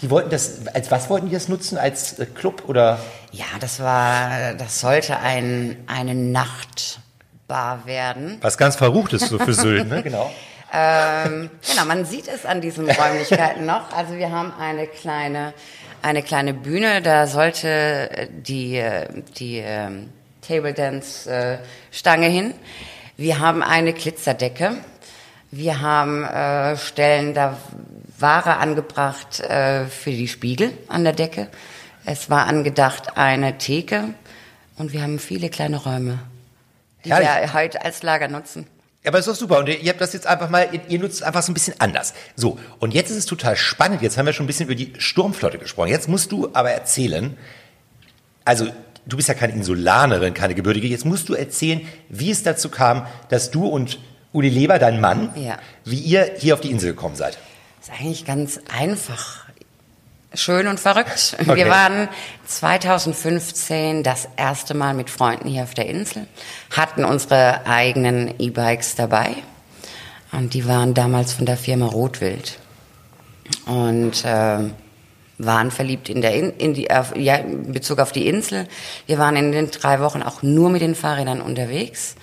die 0.00 0.10
wollten 0.10 0.30
das, 0.30 0.68
als 0.72 0.92
was 0.92 1.10
wollten 1.10 1.28
die 1.28 1.34
das 1.34 1.48
nutzen? 1.48 1.76
Als 1.76 2.20
äh, 2.20 2.26
Club 2.26 2.68
oder? 2.68 3.00
Ja, 3.32 3.46
das 3.58 3.80
war, 3.80 4.54
das 4.56 4.80
sollte 4.80 5.18
ein, 5.18 5.76
eine 5.88 6.14
Nachtbar 6.14 7.84
werden. 7.84 8.38
Was 8.42 8.58
ganz 8.58 8.76
Verruchtes 8.76 9.28
so 9.28 9.40
für 9.40 9.54
Sylt, 9.54 9.88
ne? 9.88 10.02
Genau. 10.04 10.30
Ähm, 10.72 11.50
genau, 11.68 11.84
man 11.86 12.04
sieht 12.04 12.28
es 12.28 12.46
an 12.46 12.60
diesen 12.60 12.88
Räumlichkeiten 12.90 13.66
noch. 13.66 13.92
Also 13.92 14.14
wir 14.14 14.30
haben 14.30 14.52
eine 14.58 14.86
kleine 14.86 15.52
eine 16.02 16.22
kleine 16.22 16.54
Bühne, 16.54 17.02
da 17.02 17.26
sollte 17.26 17.68
äh, 17.68 18.28
die, 18.30 18.76
äh, 18.76 19.06
die 19.38 19.58
ähm, 19.58 20.10
Table 20.40 20.72
Dance 20.72 21.30
äh, 21.30 21.58
Stange 21.90 22.26
hin. 22.26 22.54
Wir 23.16 23.38
haben 23.38 23.62
eine 23.62 23.92
Glitzerdecke. 23.92 24.76
Wir 25.50 25.80
haben 25.80 26.24
äh, 26.24 26.76
Stellen, 26.76 27.34
da 27.34 27.56
Ware 28.18 28.58
angebracht 28.58 29.40
äh, 29.40 29.86
für 29.86 30.10
die 30.10 30.28
Spiegel 30.28 30.72
an 30.88 31.04
der 31.04 31.12
Decke. 31.12 31.48
Es 32.04 32.30
war 32.30 32.46
angedacht 32.46 33.16
eine 33.16 33.58
Theke 33.58 34.14
und 34.78 34.92
wir 34.92 35.02
haben 35.02 35.18
viele 35.18 35.50
kleine 35.50 35.76
Räume, 35.76 36.18
die 37.04 37.10
Herrlich. 37.10 37.28
wir 37.28 37.52
heute 37.52 37.84
als 37.84 38.02
Lager 38.02 38.28
nutzen. 38.28 38.66
Aber 39.04 39.18
ist 39.18 39.28
doch 39.28 39.34
super. 39.34 39.58
Und 39.58 39.68
ihr 39.68 39.88
habt 39.88 40.00
das 40.00 40.12
jetzt 40.12 40.26
einfach 40.26 40.50
mal, 40.50 40.68
ihr, 40.72 40.80
ihr, 40.88 40.98
nutzt 40.98 41.16
es 41.16 41.22
einfach 41.22 41.42
so 41.42 41.50
ein 41.50 41.54
bisschen 41.54 41.74
anders. 41.78 42.12
So, 42.36 42.58
und 42.80 42.92
jetzt 42.92 43.10
ist 43.10 43.16
es 43.16 43.26
total 43.26 43.56
spannend. 43.56 44.02
Jetzt 44.02 44.18
haben 44.18 44.26
wir 44.26 44.32
schon 44.32 44.44
ein 44.44 44.46
bisschen 44.46 44.66
über 44.66 44.74
die 44.74 44.92
Sturmflotte 44.98 45.58
gesprochen. 45.58 45.88
Jetzt 45.88 46.08
musst 46.08 46.32
du 46.32 46.50
aber 46.52 46.70
erzählen, 46.70 47.36
also 48.44 48.66
du 49.06 49.16
bist 49.16 49.28
ja 49.28 49.34
keine 49.34 49.54
Insulanerin, 49.54 50.34
keine 50.34 50.54
Gebürtige. 50.54 50.86
Jetzt 50.86 51.06
musst 51.06 51.28
du 51.30 51.34
erzählen, 51.34 51.80
wie 52.10 52.30
es 52.30 52.42
dazu 52.42 52.68
kam, 52.68 53.06
dass 53.30 53.50
du 53.50 53.66
und 53.66 53.98
Uli 54.32 54.48
Leber, 54.48 54.78
dein 54.78 55.00
Mann, 55.00 55.30
ja. 55.34 55.58
wie 55.84 55.98
ihr 55.98 56.34
hier 56.38 56.54
auf 56.54 56.60
die 56.60 56.70
Insel 56.70 56.90
gekommen 56.90 57.16
seid. 57.16 57.38
Das 57.80 57.88
ist 57.88 58.00
eigentlich 58.00 58.24
ganz 58.26 58.60
einfach 58.76 59.49
schön 60.34 60.66
und 60.66 60.80
verrückt. 60.80 61.36
Okay. 61.40 61.56
Wir 61.56 61.68
waren 61.68 62.08
2015 62.46 64.02
das 64.02 64.28
erste 64.36 64.74
Mal 64.74 64.94
mit 64.94 65.10
Freunden 65.10 65.48
hier 65.48 65.62
auf 65.62 65.74
der 65.74 65.86
Insel, 65.86 66.26
hatten 66.70 67.04
unsere 67.04 67.66
eigenen 67.66 68.34
E-Bikes 68.38 68.94
dabei 68.94 69.36
und 70.32 70.54
die 70.54 70.66
waren 70.66 70.94
damals 70.94 71.32
von 71.32 71.46
der 71.46 71.56
Firma 71.56 71.86
Rotwild 71.86 72.58
und 73.66 74.24
äh, 74.24 74.58
waren 75.38 75.70
verliebt 75.70 76.08
in 76.08 76.20
der 76.20 76.34
in, 76.34 76.50
in 76.56 76.74
die 76.74 76.88
äh, 76.88 77.02
ja, 77.16 77.36
in 77.36 77.72
Bezug 77.72 77.98
auf 77.98 78.12
die 78.12 78.28
Insel. 78.28 78.68
Wir 79.06 79.18
waren 79.18 79.36
in 79.36 79.52
den 79.52 79.70
drei 79.70 80.00
Wochen 80.00 80.22
auch 80.22 80.42
nur 80.42 80.70
mit 80.70 80.82
den 80.82 80.94
Fahrrädern 80.94 81.40
unterwegs. 81.40 82.14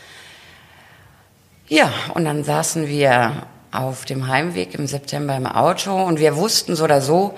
Ja, 1.68 1.92
und 2.14 2.24
dann 2.26 2.44
saßen 2.44 2.88
wir 2.88 3.48
auf 3.72 4.06
dem 4.06 4.28
Heimweg 4.28 4.74
im 4.76 4.88
September 4.88 5.36
im 5.36 5.46
Auto 5.46 5.94
und 6.02 6.20
wir 6.20 6.38
wussten 6.38 6.76
so 6.76 6.86
oder 6.86 7.02
so, 7.02 7.36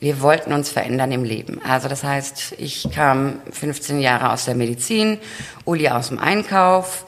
wir 0.00 0.22
wollten 0.22 0.52
uns 0.52 0.70
verändern 0.70 1.12
im 1.12 1.24
Leben. 1.24 1.60
Also 1.62 1.88
das 1.88 2.02
heißt, 2.02 2.54
ich 2.56 2.90
kam 2.90 3.40
15 3.52 4.00
Jahre 4.00 4.32
aus 4.32 4.46
der 4.46 4.54
Medizin, 4.54 5.18
Uli 5.66 5.88
aus 5.88 6.08
dem 6.08 6.18
Einkauf 6.18 7.04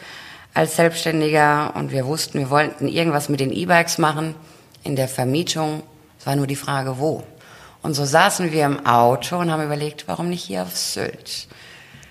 als 0.54 0.76
Selbstständiger 0.76 1.72
und 1.74 1.90
wir 1.90 2.06
wussten, 2.06 2.38
wir 2.38 2.50
wollten 2.50 2.86
irgendwas 2.86 3.30
mit 3.30 3.40
den 3.40 3.50
E-Bikes 3.50 3.96
machen 3.96 4.34
in 4.84 4.94
der 4.94 5.08
Vermietung. 5.08 5.82
Es 6.20 6.26
war 6.26 6.36
nur 6.36 6.46
die 6.46 6.56
Frage, 6.56 6.98
wo. 6.98 7.24
Und 7.80 7.94
so 7.94 8.04
saßen 8.04 8.52
wir 8.52 8.66
im 8.66 8.84
Auto 8.84 9.38
und 9.38 9.50
haben 9.50 9.64
überlegt, 9.64 10.06
warum 10.06 10.28
nicht 10.28 10.44
hier 10.44 10.62
auf 10.62 10.76
Sylt? 10.76 11.48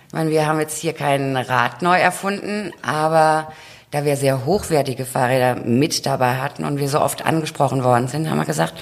Ich 0.07 0.13
meine, 0.13 0.31
wir 0.31 0.47
haben 0.47 0.59
jetzt 0.59 0.79
hier 0.79 0.93
kein 0.93 1.38
Rad 1.38 1.83
neu 1.83 1.97
erfunden, 1.97 2.73
aber 2.81 3.53
da 3.91 4.03
wir 4.03 4.17
sehr 4.17 4.45
hochwertige 4.45 5.05
Fahrräder 5.05 5.55
mit 5.55 6.05
dabei 6.05 6.38
hatten 6.38 6.65
und 6.65 6.79
wir 6.79 6.89
so 6.89 7.00
oft 7.00 7.25
angesprochen 7.25 7.83
worden 7.83 8.07
sind, 8.07 8.29
haben 8.29 8.38
wir 8.38 8.45
gesagt, 8.45 8.73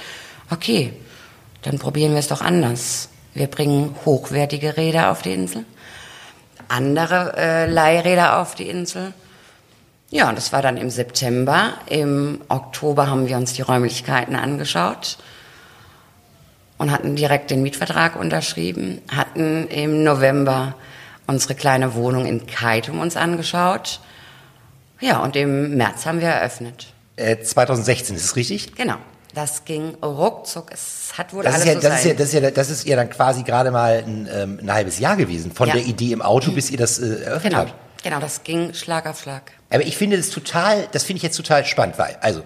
okay, 0.50 0.92
dann 1.62 1.78
probieren 1.78 2.12
wir 2.12 2.18
es 2.18 2.28
doch 2.28 2.40
anders. 2.40 3.08
Wir 3.34 3.46
bringen 3.46 3.94
hochwertige 4.04 4.76
Räder 4.76 5.10
auf 5.10 5.22
die 5.22 5.32
Insel, 5.32 5.64
andere 6.68 7.34
äh, 7.36 7.66
Leihräder 7.66 8.38
auf 8.38 8.54
die 8.54 8.68
Insel. 8.68 9.12
Ja, 10.10 10.28
und 10.28 10.36
das 10.36 10.52
war 10.52 10.62
dann 10.62 10.76
im 10.76 10.90
September. 10.90 11.74
Im 11.86 12.40
Oktober 12.48 13.08
haben 13.08 13.28
wir 13.28 13.36
uns 13.36 13.52
die 13.52 13.62
Räumlichkeiten 13.62 14.34
angeschaut 14.34 15.18
und 16.78 16.90
hatten 16.90 17.14
direkt 17.14 17.50
den 17.50 17.62
Mietvertrag 17.62 18.16
unterschrieben, 18.16 19.00
hatten 19.14 19.68
im 19.68 20.02
November 20.02 20.74
unsere 21.26 21.54
kleine 21.54 21.94
Wohnung 21.94 22.26
in 22.26 22.46
Keitum 22.46 22.98
uns 22.98 23.16
angeschaut. 23.16 24.00
Ja, 24.98 25.18
und 25.18 25.36
im 25.36 25.76
März 25.76 26.06
haben 26.06 26.20
wir 26.20 26.28
eröffnet. 26.28 26.92
Äh, 27.16 27.38
2016, 27.40 28.16
ist 28.16 28.24
es 28.24 28.36
richtig? 28.36 28.74
Genau. 28.74 28.96
Das 29.34 29.64
ging 29.64 29.94
ruckzuck. 30.02 30.72
Es 30.72 31.12
hat 31.16 31.32
wohl 31.32 31.44
Das 31.44 31.54
alles 31.54 31.66
ist, 31.66 31.74
ja, 31.74 31.80
so 31.80 31.88
das, 31.88 31.98
ist 31.98 32.04
ja, 32.04 32.08
sein. 32.10 32.16
das, 32.18 32.28
ist 32.28 32.34
ja, 32.34 32.50
das 32.50 32.70
ist 32.70 32.86
ja 32.88 32.96
dann 32.96 33.10
quasi 33.10 33.42
gerade 33.44 33.70
mal 33.70 34.02
ein, 34.04 34.28
ähm, 34.32 34.58
ein 34.62 34.72
halbes 34.72 34.98
Jahr 34.98 35.16
gewesen, 35.16 35.52
von 35.52 35.68
Ja. 35.68 35.74
der 35.74 35.84
Idee 35.84 36.12
im 36.12 36.22
Auto, 36.22 36.50
bis 36.52 36.70
ihr 36.70 36.78
das 36.78 36.98
äh, 36.98 37.22
eröffnet 37.22 37.52
Genau, 37.52 37.56
habt. 37.64 37.74
genau, 38.02 38.18
das 38.20 38.42
ging 38.42 38.74
Schlag 38.74 39.06
auf 39.06 39.20
Schlag. 39.20 39.52
Aber 39.70 39.82
ich 39.82 39.96
finde 39.96 40.16
das 40.16 40.30
total, 40.30 40.88
das 40.92 41.04
finde 41.04 41.18
ich 41.18 41.22
jetzt 41.22 41.36
total 41.36 41.64
spannend, 41.64 41.96
weil, 41.98 42.16
also, 42.20 42.42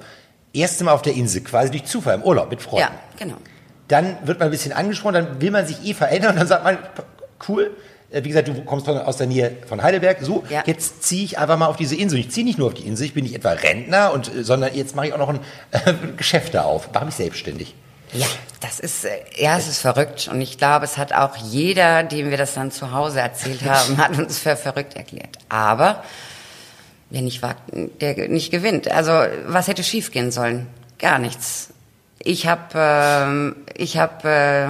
erste 0.53 0.85
Mal 0.85 0.93
auf 0.93 1.01
der 1.03 1.15
Insel, 1.15 1.41
quasi 1.43 1.71
durch 1.71 1.85
Zufall 1.85 2.17
im 2.17 2.23
Urlaub 2.23 2.51
mit 2.51 2.61
Freunden. 2.61 2.81
Ja, 2.93 2.93
genau. 3.19 3.37
Dann 3.89 4.17
wird 4.25 4.39
man 4.39 4.49
ein 4.49 4.51
bisschen 4.51 4.73
angesprochen, 4.73 5.15
dann 5.15 5.41
will 5.41 5.51
man 5.51 5.67
sich 5.67 5.83
eh 5.87 5.95
verändern 5.95 6.33
und 6.33 6.37
dann 6.41 6.47
sagt 6.49 6.65
man, 6.65 6.79
cool, 7.49 7.71
wie 8.23 8.29
gesagt, 8.29 8.49
du 8.49 8.55
kommst 8.65 8.87
von, 8.87 8.99
aus 8.99 9.17
der 9.17 9.27
Nähe 9.27 9.57
von 9.67 9.83
Heidelberg, 9.83 10.19
so, 10.21 10.45
Ja. 10.51 10.63
jetzt 10.67 11.03
ziehe 11.03 11.25
ich 11.25 11.39
einfach 11.39 11.59
mal 11.59 11.67
auf 11.67 11.77
diese 11.77 11.97
Insel. 11.97 12.19
Ich 12.21 12.31
ziehe 12.31 12.45
nicht 12.45 12.59
nur 12.59 12.69
auf 12.69 12.75
die 12.75 12.87
Insel, 12.87 13.07
ich 13.07 13.15
bin 13.15 13.25
nicht 13.25 13.35
etwa 13.35 13.51
Rentner, 13.51 14.13
und, 14.13 14.35
äh, 14.35 14.45
sondern 14.45 14.75
jetzt 14.75 14.95
mache 14.95 15.09
ich 15.09 15.13
auch 15.13 15.19
noch 15.19 15.31
ein 15.31 15.41
äh, 15.73 15.95
Geschäft 16.17 16.55
da 16.55 16.63
auf, 16.63 16.93
mache 16.93 17.07
mich 17.07 17.15
selbstständig. 17.15 17.75
Ja, 18.13 18.27
das 18.61 18.79
ist, 18.79 19.05
äh, 19.05 19.11
ja, 19.37 19.59
es 19.59 19.67
ist 19.67 19.81
verrückt. 19.81 20.29
Und 20.31 20.41
ich 20.41 20.57
glaube, 20.59 20.85
es 20.85 20.99
hat 20.99 21.13
auch 21.13 21.37
jeder, 21.37 22.05
dem 22.05 22.31
wir 22.31 22.37
das 22.37 22.55
dann 22.55 22.71
zu 22.71 22.93
Hause 22.93 23.21
erzählt 23.21 23.63
haben, 23.69 23.97
hat 23.99 24.17
uns 24.17 24.39
für 24.39 24.55
verrückt 24.57 24.95
erklärt. 24.95 25.37
Aber 25.49 26.05
wer 27.11 27.23
nicht 27.23 27.43
wagt, 27.43 27.63
der 28.01 28.29
nicht 28.29 28.51
gewinnt. 28.53 28.89
Also, 28.89 29.13
was 29.47 29.67
hätte 29.67 29.83
schiefgehen 29.83 30.31
sollen? 30.31 30.67
Gar 30.99 31.19
nichts. 31.19 31.71
Ich 32.21 32.47
habe, 32.47 32.63
ähm, 32.77 33.57
ich 33.77 33.99
habe, 33.99 34.29
äh, 34.29 34.69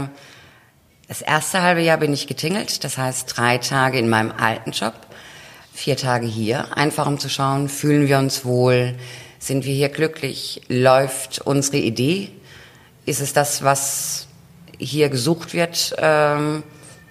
das 1.09 1.21
erste 1.23 1.63
halbe 1.63 1.81
Jahr 1.83 1.99
bin 1.99 2.13
ich 2.13 2.27
getingelt. 2.27 2.83
Das 2.85 2.99
heißt, 2.99 3.37
drei 3.37 3.59
Tage 3.59 3.99
in 3.99 4.09
meinem 4.09 4.33
alten 4.33 4.71
Job, 4.73 4.95
vier 5.73 5.97
Tage 5.97 6.27
hier. 6.27 6.77
Einfach 6.77 7.07
um 7.07 7.19
zu 7.19 7.29
schauen, 7.29 7.69
fühlen 7.69 8.09
wir 8.09 8.19
uns 8.19 8.45
wohl? 8.45 8.95
Sind 9.39 9.65
wir 9.65 9.75
hier 9.75 9.91
glücklich? 9.91 10.63
Läuft 10.69 11.41
unsere 11.41 11.77
Idee? 11.79 12.31
Ist 13.05 13.21
es 13.21 13.33
das, 13.35 13.63
was 13.63 14.27
hier 14.79 15.11
gesucht 15.11 15.53
wird? 15.53 15.95
Ähm, 15.99 16.63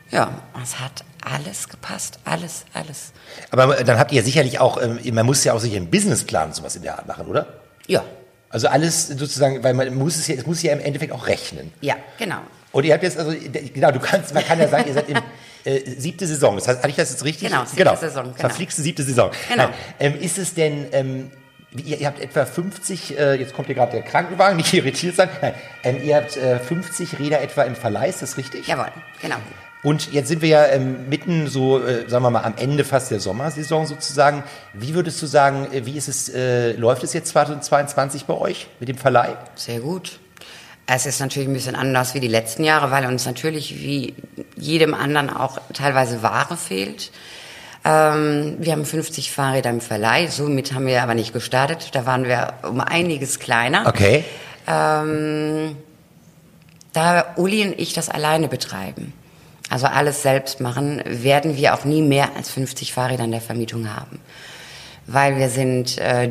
ja, 0.09 0.31
es 0.61 0.79
hat 0.79 1.03
alles 1.23 1.69
gepasst. 1.69 2.19
Alles, 2.25 2.65
alles. 2.73 3.13
Aber 3.51 3.83
dann 3.83 3.99
habt 3.99 4.11
ihr 4.11 4.23
sicherlich 4.23 4.59
auch, 4.59 4.81
ähm, 4.81 4.99
man 5.13 5.25
muss 5.25 5.43
ja 5.43 5.53
auch 5.53 5.59
sicher 5.59 5.77
einen 5.77 5.91
Businessplan 5.91 6.47
und 6.47 6.55
sowas 6.55 6.75
in 6.75 6.81
der 6.81 6.97
Art 6.97 7.07
machen, 7.07 7.27
oder? 7.27 7.47
Ja, 7.87 8.03
Also 8.49 8.67
alles 8.67 9.07
sozusagen, 9.07 9.63
weil 9.63 9.73
man 9.73 9.93
muss 9.95 10.15
es 10.17 10.27
ja, 10.27 10.35
es 10.35 10.45
muss 10.47 10.61
ja 10.63 10.73
im 10.73 10.79
Endeffekt 10.79 11.11
auch 11.11 11.27
rechnen. 11.27 11.71
ja, 11.81 11.95
genau. 12.17 12.39
Und 12.73 12.83
ihr 12.85 12.93
habt 12.93 13.03
jetzt 13.03 13.17
also, 13.17 13.33
genau, 13.73 13.91
du 13.91 13.99
kannst, 13.99 14.33
man 14.33 14.43
kann 14.43 14.59
ja 14.59 14.67
sagen, 14.67 14.85
ihr 14.87 14.93
seid 14.95 15.07
in 15.07 15.17
äh, 15.63 15.79
siebte 15.97 16.27
Saison. 16.27 16.55
Das 16.55 16.67
heißt, 16.67 16.79
hatte 16.79 16.89
ich 16.89 16.95
das 16.95 17.11
jetzt 17.11 17.23
richtig? 17.23 17.49
Genau, 17.49 17.63
siebte 17.65 17.95
Saison, 17.97 18.23
genau. 18.23 18.35
Verflixte 18.35 18.81
siebte 18.81 19.03
Saison. 19.03 19.31
Genau. 19.47 19.69
Ähm, 19.99 20.19
ist 20.19 20.39
es 20.39 20.55
denn, 20.55 20.87
ähm, 20.91 21.31
ihr, 21.77 21.99
ihr 21.99 22.07
habt 22.07 22.19
etwa 22.19 22.45
50, 22.45 23.17
äh, 23.17 23.35
jetzt 23.35 23.53
kommt 23.53 23.67
hier 23.67 23.75
gerade 23.75 23.91
der 23.91 24.01
Krankenwagen, 24.01 24.57
nicht 24.57 24.73
irritiert 24.73 25.15
sein. 25.15 25.29
Nein, 25.41 25.53
ähm, 25.83 26.01
ihr 26.03 26.15
habt 26.15 26.35
äh, 26.35 26.57
50 26.59 27.19
Räder 27.19 27.41
etwa 27.41 27.61
im 27.61 27.75
Verleih, 27.75 28.09
ist 28.09 28.23
das 28.23 28.37
richtig? 28.37 28.67
Jawohl, 28.67 28.91
genau. 29.21 29.37
Und 29.83 30.11
jetzt 30.13 30.29
sind 30.29 30.41
wir 30.41 30.49
ja 30.49 30.65
ähm, 30.67 31.09
mitten 31.09 31.47
so, 31.47 31.85
äh, 31.85 32.09
sagen 32.09 32.23
wir 32.23 32.31
mal, 32.31 32.43
am 32.43 32.55
Ende 32.57 32.85
fast 32.85 33.11
der 33.11 33.19
Sommersaison 33.19 33.85
sozusagen. 33.85 34.43
Wie 34.73 34.95
würdest 34.95 35.21
du 35.21 35.27
sagen, 35.27 35.67
äh, 35.71 35.85
wie 35.85 35.97
ist 35.97 36.07
es, 36.07 36.29
äh, 36.29 36.71
läuft 36.71 37.03
es 37.03 37.13
jetzt 37.13 37.27
2022 37.29 38.25
bei 38.25 38.33
euch 38.33 38.67
mit 38.79 38.89
dem 38.89 38.97
Verleih? 38.97 39.35
Sehr 39.55 39.81
gut. 39.81 40.19
Es 40.85 41.05
ist 41.05 41.19
natürlich 41.19 41.47
ein 41.47 41.53
bisschen 41.53 41.75
anders 41.75 42.13
wie 42.13 42.19
die 42.19 42.27
letzten 42.27 42.63
Jahre, 42.63 42.91
weil 42.91 43.05
uns 43.05 43.25
natürlich 43.25 43.81
wie 43.81 44.13
jedem 44.57 44.93
anderen 44.93 45.29
auch 45.29 45.59
teilweise 45.73 46.21
Ware 46.23 46.57
fehlt. 46.57 47.11
Ähm, 47.85 48.55
wir 48.59 48.73
haben 48.73 48.85
50 48.85 49.31
Fahrräder 49.31 49.69
im 49.69 49.81
Verleih, 49.81 50.27
somit 50.27 50.73
haben 50.73 50.85
wir 50.85 51.01
aber 51.03 51.15
nicht 51.15 51.33
gestartet. 51.33 51.89
Da 51.93 52.05
waren 52.05 52.25
wir 52.25 52.53
um 52.63 52.81
einiges 52.81 53.39
kleiner. 53.39 53.85
Okay. 53.87 54.25
Ähm, 54.67 55.75
da 56.93 57.33
Uli 57.35 57.65
und 57.65 57.79
ich 57.79 57.93
das 57.93 58.09
alleine 58.09 58.47
betreiben, 58.47 59.13
also 59.69 59.87
alles 59.87 60.21
selbst 60.21 60.61
machen, 60.61 61.01
werden 61.05 61.57
wir 61.57 61.73
auch 61.73 61.85
nie 61.85 62.01
mehr 62.01 62.35
als 62.35 62.49
50 62.51 62.93
Fahrräder 62.93 63.23
in 63.23 63.31
der 63.31 63.41
Vermietung 63.41 63.93
haben. 63.93 64.19
Weil 65.07 65.37
wir 65.37 65.49
sind 65.49 65.97
äh, 65.97 66.29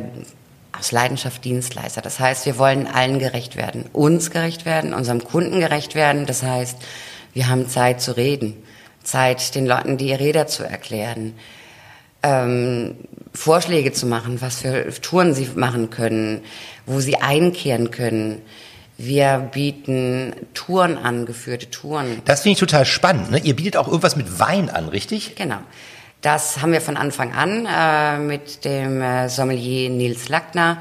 aus 0.77 0.91
Leidenschaft 0.91 1.45
Dienstleister. 1.45 2.01
Das 2.01 2.19
heißt, 2.19 2.45
wir 2.45 2.57
wollen 2.57 2.87
allen 2.87 3.19
gerecht 3.19 3.55
werden. 3.55 3.85
Uns 3.93 4.31
gerecht 4.31 4.65
werden, 4.65 4.93
unserem 4.93 5.23
Kunden 5.23 5.59
gerecht 5.59 5.95
werden. 5.95 6.25
Das 6.25 6.43
heißt, 6.43 6.77
wir 7.33 7.47
haben 7.47 7.69
Zeit 7.69 8.01
zu 8.01 8.17
reden. 8.17 8.55
Zeit, 9.03 9.55
den 9.55 9.65
Leuten 9.65 9.97
die 9.97 10.13
Räder 10.13 10.47
zu 10.47 10.63
erklären. 10.63 11.33
Ähm, 12.23 12.95
Vorschläge 13.33 13.91
zu 13.91 14.05
machen, 14.05 14.41
was 14.41 14.61
für 14.61 14.89
Touren 15.01 15.33
sie 15.33 15.49
machen 15.55 15.89
können, 15.89 16.41
wo 16.85 16.99
sie 16.99 17.17
einkehren 17.17 17.91
können. 17.91 18.41
Wir 18.97 19.49
bieten 19.51 20.33
Touren 20.53 20.97
an, 20.97 21.25
geführte 21.25 21.69
Touren. 21.69 22.21
Das 22.25 22.41
finde 22.41 22.53
ich 22.53 22.59
total 22.59 22.85
spannend. 22.85 23.31
Ne? 23.31 23.39
Ihr 23.39 23.55
bietet 23.55 23.75
auch 23.75 23.87
irgendwas 23.87 24.15
mit 24.15 24.39
Wein 24.39 24.69
an, 24.69 24.87
richtig? 24.87 25.35
Genau. 25.35 25.59
Das 26.23 26.61
haben 26.61 26.71
wir 26.71 26.79
von 26.79 26.95
Anfang 26.95 27.33
an 27.33 27.67
äh, 27.69 28.17
mit 28.17 28.63
dem 28.63 29.01
äh, 29.01 29.27
Sommelier 29.27 29.89
Nils 29.89 30.29
Lackner. 30.29 30.77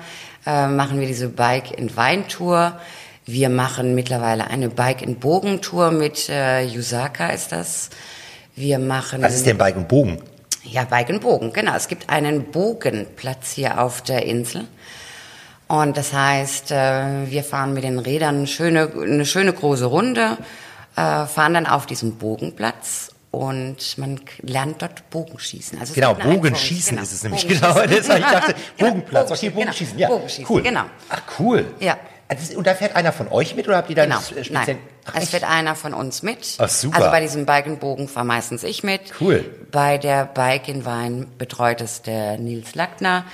Äh, 0.47 0.69
machen 0.69 1.01
wir 1.01 1.09
diese 1.09 1.29
Bike 1.29 1.77
in 1.77 1.97
Wein 1.97 2.29
Tour. 2.29 2.79
Wir 3.27 3.49
machen 3.49 3.97
mittlerweile 3.97 4.47
eine 4.47 4.69
Bike 4.69 5.03
in 5.03 5.17
Bogen 5.17 5.61
Tour 5.61 5.91
mit 5.91 6.29
äh, 6.29 6.63
Yusaka 6.63 7.31
ist 7.31 7.51
das. 7.51 7.91
Wir 8.55 8.79
machen 8.79 9.21
Was 9.21 9.35
ist 9.35 9.45
denn 9.45 9.59
Bike 9.59 9.77
und 9.77 9.89
Bogen? 9.89 10.23
ja, 10.63 10.85
Bike 10.85 11.09
und 11.09 11.21
Bogen, 11.23 11.53
genau. 11.53 11.75
Es 11.75 11.89
gibt 11.89 12.09
einen 12.09 12.45
Bogenplatz 12.53 13.51
hier 13.51 13.81
auf 13.81 14.01
der 14.01 14.25
Insel. 14.25 14.69
Und 15.67 15.97
das 15.97 16.13
heißt, 16.13 16.71
äh, 16.71 17.31
wir 17.31 17.43
fahren 17.43 17.75
mit 17.75 17.83
den 17.83 17.99
Rädern 17.99 18.37
eine 18.37 18.47
schöne, 18.47 18.93
eine 18.97 19.27
schöne 19.27 19.53
große 19.53 19.87
Runde, 19.87 20.39
äh, 20.95 21.27
fahren 21.27 21.55
dann 21.55 21.67
auf 21.67 21.87
diesem 21.87 22.17
Bogenplatz 22.17 23.12
und 23.33 23.99
man 23.99 24.21
lernt 24.43 24.81
dort 24.83 25.11
Bogenschießen. 25.11 25.81
Also 25.81 25.95
Genau, 25.95 26.15
Bogenschießen 26.15 26.99
Einführung- 26.99 27.03
ist 27.03 27.13
es 27.13 27.23
nämlich. 27.25 27.49
Genau, 27.49 27.75
das, 27.75 27.91
ich 28.09 28.25
dachte, 28.25 28.55
Genau, 28.77 28.91
Bogenplatz. 28.91 29.31
Okay, 29.33 29.51
Bogenschießen, 29.51 29.97
genau. 29.97 30.09
ja. 30.09 30.15
Bogenschießen, 30.17 30.47
cool. 30.55 30.63
genau. 30.63 30.85
Ach, 31.09 31.23
cool. 31.41 31.67
Ja. 31.81 31.97
Also, 32.29 32.57
Und 32.57 32.67
da 32.67 32.75
fährt 32.75 32.95
einer 32.95 33.13
von 33.13 33.29
euch 33.29 33.57
mit 33.57 33.67
oder 33.69 33.79
habt 33.79 33.91
ihr 33.91 33.97
da 33.97 34.05
Genau. 34.05 34.21
Nein, 34.51 34.79
Ach, 35.05 35.15
es 35.17 35.33
wird 35.33 35.45
einer 35.45 35.75
von 35.75 35.93
uns 35.93 36.23
mit. 36.23 36.57
Ach, 36.59 36.69
super. 36.69 36.97
Also 36.99 37.11
bei 37.11 37.21
diesem 37.21 37.45
Bike 37.45 37.67
and 37.67 37.81
Bogen 37.81 38.07
fahre 38.09 38.25
meistens 38.27 38.63
ich 38.63 38.83
mit. 38.85 39.01
Cool. 39.21 39.45
Bei 39.71 39.99
der 39.99 40.25
Bike 40.27 40.69
in 40.69 40.85
Wein 40.85 41.27
betreut 41.39 41.81
es 41.81 42.03
der 42.03 42.39
Nils 42.39 42.75
Lackner. 42.75 43.25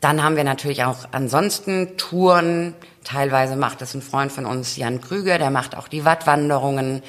Dann 0.00 0.22
haben 0.22 0.36
wir 0.36 0.44
natürlich 0.44 0.84
auch 0.84 1.08
ansonsten 1.12 1.96
Touren. 1.96 2.74
Teilweise 3.02 3.56
macht 3.56 3.80
es 3.82 3.94
ein 3.94 4.02
Freund 4.02 4.30
von 4.30 4.44
uns, 4.44 4.76
Jan 4.76 5.00
Krüger, 5.00 5.38
der 5.38 5.50
macht 5.50 5.76
auch 5.76 5.88
die 5.88 6.04
Wattwanderungen. 6.04 7.02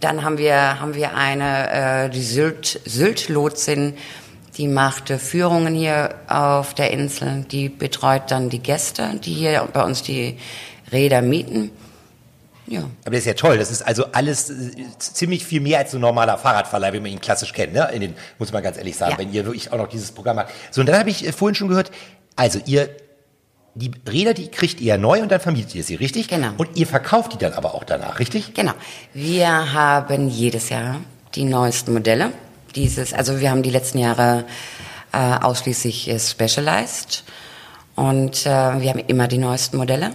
Dann 0.00 0.24
haben 0.24 0.38
wir, 0.38 0.80
haben 0.80 0.94
wir 0.94 1.14
eine, 1.14 2.06
äh, 2.06 2.10
die 2.10 2.22
Sylt, 2.22 2.80
Sylt-Lotsin, 2.84 3.94
die 4.56 4.68
macht 4.68 5.08
Führungen 5.10 5.74
hier 5.74 6.14
auf 6.28 6.74
der 6.74 6.90
Insel. 6.90 7.44
Die 7.50 7.68
betreut 7.68 8.30
dann 8.30 8.48
die 8.48 8.58
Gäste, 8.60 9.20
die 9.22 9.32
hier 9.34 9.68
bei 9.72 9.82
uns 9.84 10.02
die 10.02 10.38
Räder 10.92 11.22
mieten. 11.22 11.70
Ja. 12.66 12.80
Aber 13.04 13.10
das 13.10 13.20
ist 13.20 13.26
ja 13.26 13.34
toll. 13.34 13.58
Das 13.58 13.70
ist 13.70 13.82
also 13.82 14.06
alles 14.12 14.50
äh, 14.50 14.70
ziemlich 14.98 15.44
viel 15.44 15.60
mehr 15.60 15.78
als 15.78 15.92
so 15.92 15.98
ein 15.98 16.00
normaler 16.00 16.36
Fahrradverleih, 16.36 16.92
wie 16.94 17.00
man 17.00 17.12
ihn 17.12 17.20
klassisch 17.20 17.52
kennt. 17.52 17.72
Ne? 17.74 17.88
In 17.92 18.00
den, 18.00 18.14
muss 18.38 18.52
man 18.52 18.62
ganz 18.62 18.76
ehrlich 18.76 18.96
sagen, 18.96 19.12
Ja. 19.12 19.18
wenn 19.18 19.32
ihr 19.32 19.44
wirklich 19.44 19.72
auch 19.72 19.78
noch 19.78 19.88
dieses 19.88 20.10
Programm 20.10 20.38
habt. 20.38 20.52
So, 20.70 20.80
und 20.80 20.88
dann 20.88 20.98
habe 20.98 21.10
ich 21.10 21.26
äh, 21.26 21.32
vorhin 21.32 21.54
schon 21.54 21.68
gehört, 21.68 21.92
also 22.34 22.58
ihr, 22.66 22.88
die 23.76 23.90
Räder, 24.10 24.32
die 24.32 24.48
kriegt 24.48 24.80
ihr 24.80 24.96
neu 24.96 25.20
und 25.20 25.30
dann 25.30 25.40
vermietet 25.40 25.74
ihr 25.74 25.84
sie, 25.84 25.96
richtig? 25.96 26.28
Genau. 26.28 26.52
Und 26.56 26.70
ihr 26.76 26.86
verkauft 26.86 27.34
die 27.34 27.38
dann 27.38 27.52
aber 27.52 27.74
auch 27.74 27.84
danach, 27.84 28.18
richtig? 28.18 28.54
Genau. 28.54 28.72
Wir 29.12 29.74
haben 29.74 30.30
jedes 30.30 30.70
Jahr 30.70 30.96
die 31.34 31.44
neuesten 31.44 31.92
Modelle. 31.92 32.32
Dieses, 32.74 33.12
also 33.12 33.38
wir 33.38 33.50
haben 33.50 33.62
die 33.62 33.70
letzten 33.70 33.98
Jahre 33.98 34.44
äh, 35.12 35.18
ausschließlich 35.18 36.08
äh, 36.08 36.18
Specialized 36.18 37.24
und 37.96 38.46
äh, 38.46 38.80
wir 38.80 38.90
haben 38.90 39.04
immer 39.06 39.28
die 39.28 39.38
neuesten 39.38 39.76
Modelle. 39.76 40.12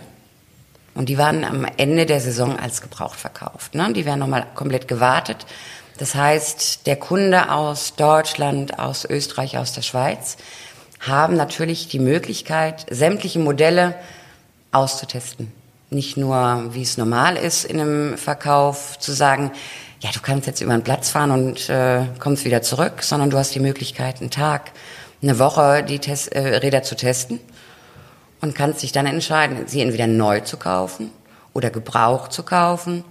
Und 0.95 1.07
die 1.07 1.17
waren 1.17 1.45
am 1.45 1.65
Ende 1.77 2.05
der 2.05 2.19
Saison 2.19 2.59
als 2.59 2.81
gebraucht 2.81 3.19
verkauft. 3.19 3.75
Ne? 3.75 3.93
Die 3.93 4.05
werden 4.05 4.19
nochmal 4.19 4.45
komplett 4.55 4.87
gewartet. 4.87 5.45
Das 5.99 6.15
heißt, 6.15 6.87
der 6.87 6.95
Kunde 6.95 7.51
aus 7.51 7.95
Deutschland, 7.95 8.79
aus 8.79 9.05
Österreich, 9.05 9.57
aus 9.57 9.71
der 9.73 9.83
Schweiz 9.83 10.37
haben 11.01 11.35
natürlich 11.35 11.87
die 11.87 11.99
Möglichkeit, 11.99 12.85
sämtliche 12.89 13.39
Modelle 13.39 13.95
auszutesten. 14.71 15.51
nicht 15.93 16.15
nur, 16.15 16.73
wie 16.73 16.83
es 16.83 16.97
normal 16.97 17.35
ist 17.35 17.65
in 17.65 17.81
einem 17.81 18.17
Verkauf, 18.17 18.97
zu 18.97 19.11
sagen, 19.11 19.51
ja, 19.99 20.09
du 20.13 20.21
kannst 20.21 20.47
jetzt 20.47 20.61
über 20.61 20.71
den 20.71 20.83
Platz 20.83 21.09
fahren 21.09 21.31
und 21.31 21.69
äh, 21.69 22.05
kommst 22.17 22.45
wieder 22.45 22.61
zurück, 22.61 23.03
sondern 23.03 23.29
du 23.29 23.37
hast 23.37 23.53
die 23.53 23.59
Möglichkeit, 23.59 24.21
einen 24.21 24.29
Tag, 24.29 24.71
eine 25.21 25.37
Woche 25.37 25.83
die 25.83 25.99
Test, 25.99 26.31
äh, 26.31 26.57
Räder 26.59 26.83
zu 26.83 26.95
testen 26.95 27.41
und 28.39 28.55
kannst 28.55 28.81
dich 28.83 28.93
dann 28.93 29.05
entscheiden, 29.05 29.67
sie 29.67 29.81
entweder 29.81 30.07
neu 30.07 30.39
zu 30.39 30.55
kaufen 30.55 31.11
oder 31.53 31.69
gebraucht 31.69 32.31
zu 32.31 32.43
kaufen. 32.43 33.03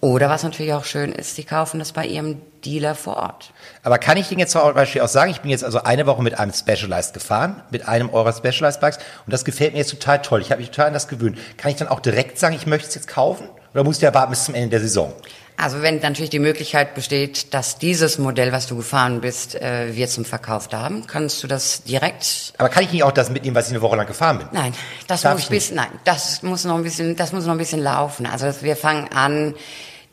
Oder 0.00 0.28
was 0.28 0.44
natürlich 0.44 0.72
auch 0.74 0.84
schön 0.84 1.10
ist, 1.10 1.34
sie 1.34 1.42
kaufen 1.42 1.80
das 1.80 1.92
bei 1.92 2.06
ihrem 2.06 2.40
Dealer 2.64 2.94
vor 2.94 3.16
Ort. 3.16 3.52
Aber 3.82 3.98
kann 3.98 4.16
ich 4.16 4.30
Ihnen 4.30 4.38
jetzt 4.38 4.52
zum 4.52 4.72
Beispiel 4.72 5.00
auch 5.00 5.08
sagen, 5.08 5.30
ich 5.32 5.40
bin 5.40 5.50
jetzt 5.50 5.64
also 5.64 5.82
eine 5.82 6.06
Woche 6.06 6.22
mit 6.22 6.38
einem 6.38 6.52
Specialized 6.52 7.14
gefahren, 7.14 7.62
mit 7.70 7.88
einem 7.88 8.08
eurer 8.10 8.32
Specialized 8.32 8.80
Bikes 8.80 8.98
und 9.26 9.32
das 9.32 9.44
gefällt 9.44 9.72
mir 9.72 9.78
jetzt 9.78 9.90
total 9.90 10.22
toll. 10.22 10.40
Ich 10.40 10.52
habe 10.52 10.60
mich 10.60 10.70
total 10.70 10.88
an 10.88 10.92
das 10.92 11.08
gewöhnt. 11.08 11.38
Kann 11.56 11.72
ich 11.72 11.76
dann 11.76 11.88
auch 11.88 11.98
direkt 11.98 12.38
sagen, 12.38 12.54
ich 12.54 12.66
möchte 12.66 12.88
es 12.88 12.94
jetzt 12.94 13.08
kaufen? 13.08 13.48
Oder 13.74 13.84
muss 13.84 13.96
ich 13.96 14.02
ja 14.02 14.14
warten 14.14 14.30
bis 14.30 14.44
zum 14.44 14.54
Ende 14.54 14.70
der 14.70 14.80
Saison? 14.80 15.12
Also 15.60 15.82
wenn 15.82 15.98
natürlich 15.98 16.30
die 16.30 16.38
Möglichkeit 16.38 16.94
besteht, 16.94 17.52
dass 17.52 17.78
dieses 17.78 18.18
Modell, 18.18 18.52
was 18.52 18.68
du 18.68 18.76
gefahren 18.76 19.20
bist, 19.20 19.56
äh, 19.56 19.96
wir 19.96 20.06
zum 20.06 20.24
Verkauf 20.24 20.68
haben, 20.70 21.08
kannst 21.08 21.42
du 21.42 21.48
das 21.48 21.82
direkt. 21.82 22.52
Aber 22.58 22.68
kann 22.68 22.84
ich 22.84 22.92
nicht 22.92 23.02
auch 23.02 23.10
das 23.10 23.28
mitnehmen, 23.28 23.56
was 23.56 23.66
ich 23.66 23.72
eine 23.72 23.82
Woche 23.82 23.96
lang 23.96 24.06
gefahren 24.06 24.38
bin? 24.38 24.46
Nein, 24.52 24.72
das 25.08 25.22
Darf 25.22 25.32
muss 25.32 25.42
ich 25.42 25.48
bis, 25.48 25.72
nein, 25.72 25.88
das 26.04 26.44
muss 26.44 26.64
noch 26.64 26.76
ein 26.76 26.84
bisschen, 26.84 27.16
das 27.16 27.32
muss 27.32 27.44
noch 27.44 27.52
ein 27.52 27.58
bisschen 27.58 27.82
laufen. 27.82 28.24
Also 28.26 28.46
wir 28.62 28.76
fangen 28.76 29.08
an, 29.08 29.56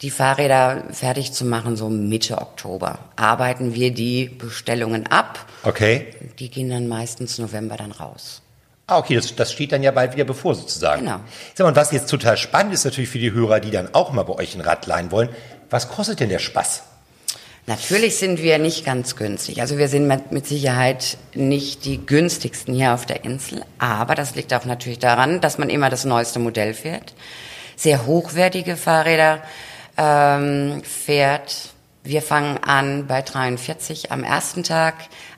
die 0.02 0.10
Fahrräder 0.10 0.86
fertig 0.92 1.32
zu 1.32 1.46
machen, 1.46 1.78
so 1.78 1.90
Mitte 1.90 2.40
Oktober. 2.40 2.98
Arbeiten 3.16 3.76
wir 3.76 3.94
die 3.94 4.26
Bestellungen 4.26 5.06
ab. 5.08 5.46
Okay. 5.62 6.08
Die 6.40 6.50
gehen 6.50 6.72
dann 6.72 6.88
meistens 6.88 7.38
November 7.38 7.78
dann 7.78 7.92
raus. 7.92 8.42
Ah, 8.88 9.00
okay, 9.00 9.16
das, 9.16 9.36
das 9.36 9.52
steht 9.52 9.72
dann 9.72 9.82
ja 9.82 9.92
bald 9.92 10.14
wieder 10.14 10.26
bevor 10.26 10.54
sozusagen. 10.54 11.02
Genau. 11.02 11.20
Sag 11.56 11.64
mal, 11.64 11.70
und 11.70 11.76
was 11.76 11.92
jetzt 11.92 12.10
total 12.10 12.38
spannend 12.38 12.74
ist 12.74 12.86
natürlich 12.86 13.10
für 13.10 13.18
die 13.18 13.32
Hörer, 13.32 13.60
die 13.60 13.72
dann 13.72 13.90
auch 13.94 14.12
mal 14.12 14.24
bei 14.24 14.34
euch 14.34 14.54
ein 14.54 14.62
Rad 14.62 14.86
leihen 14.86 15.12
wollen, 15.12 15.30
was 15.70 15.90
kostet 15.90 16.20
denn 16.20 16.30
der 16.30 16.40
Spaß? 16.40 16.84
Natürlich 17.68 18.18
sind 18.18 18.44
wir 18.44 18.60
nicht 18.60 18.86
ganz 18.86 19.16
günstig. 19.16 19.60
Also 19.60 19.80
wir 19.80 19.88
sind 19.88 20.08
mit, 20.08 20.32
mit 20.32 20.46
Sicherheit 20.46 21.18
nicht 21.34 21.84
die 21.86 22.06
günstigsten 22.06 22.76
hier 22.76 22.94
auf 22.94 23.08
der 23.08 23.26
Insel. 23.26 23.64
Aber 23.80 24.14
das 24.14 24.36
liegt 24.36 24.54
auch 24.54 24.66
natürlich 24.66 25.00
daran, 25.00 25.42
dass 25.42 25.58
man 25.58 25.72
immer 25.72 25.90
das 25.90 26.06
neueste 26.06 26.38
Modell 26.38 26.76
fährt. 26.76 27.16
Sehr 27.76 28.06
hochwertige 28.06 28.76
Fahrräder 28.76 29.42
ähm, 29.98 30.84
fährt. 30.84 31.72
Wir 32.04 32.22
fangen 32.22 32.60
an 32.64 33.08
bei 33.08 33.24
43 33.24 34.12
am 34.12 34.24
ersten 34.24 34.62
Tag. 34.62 34.94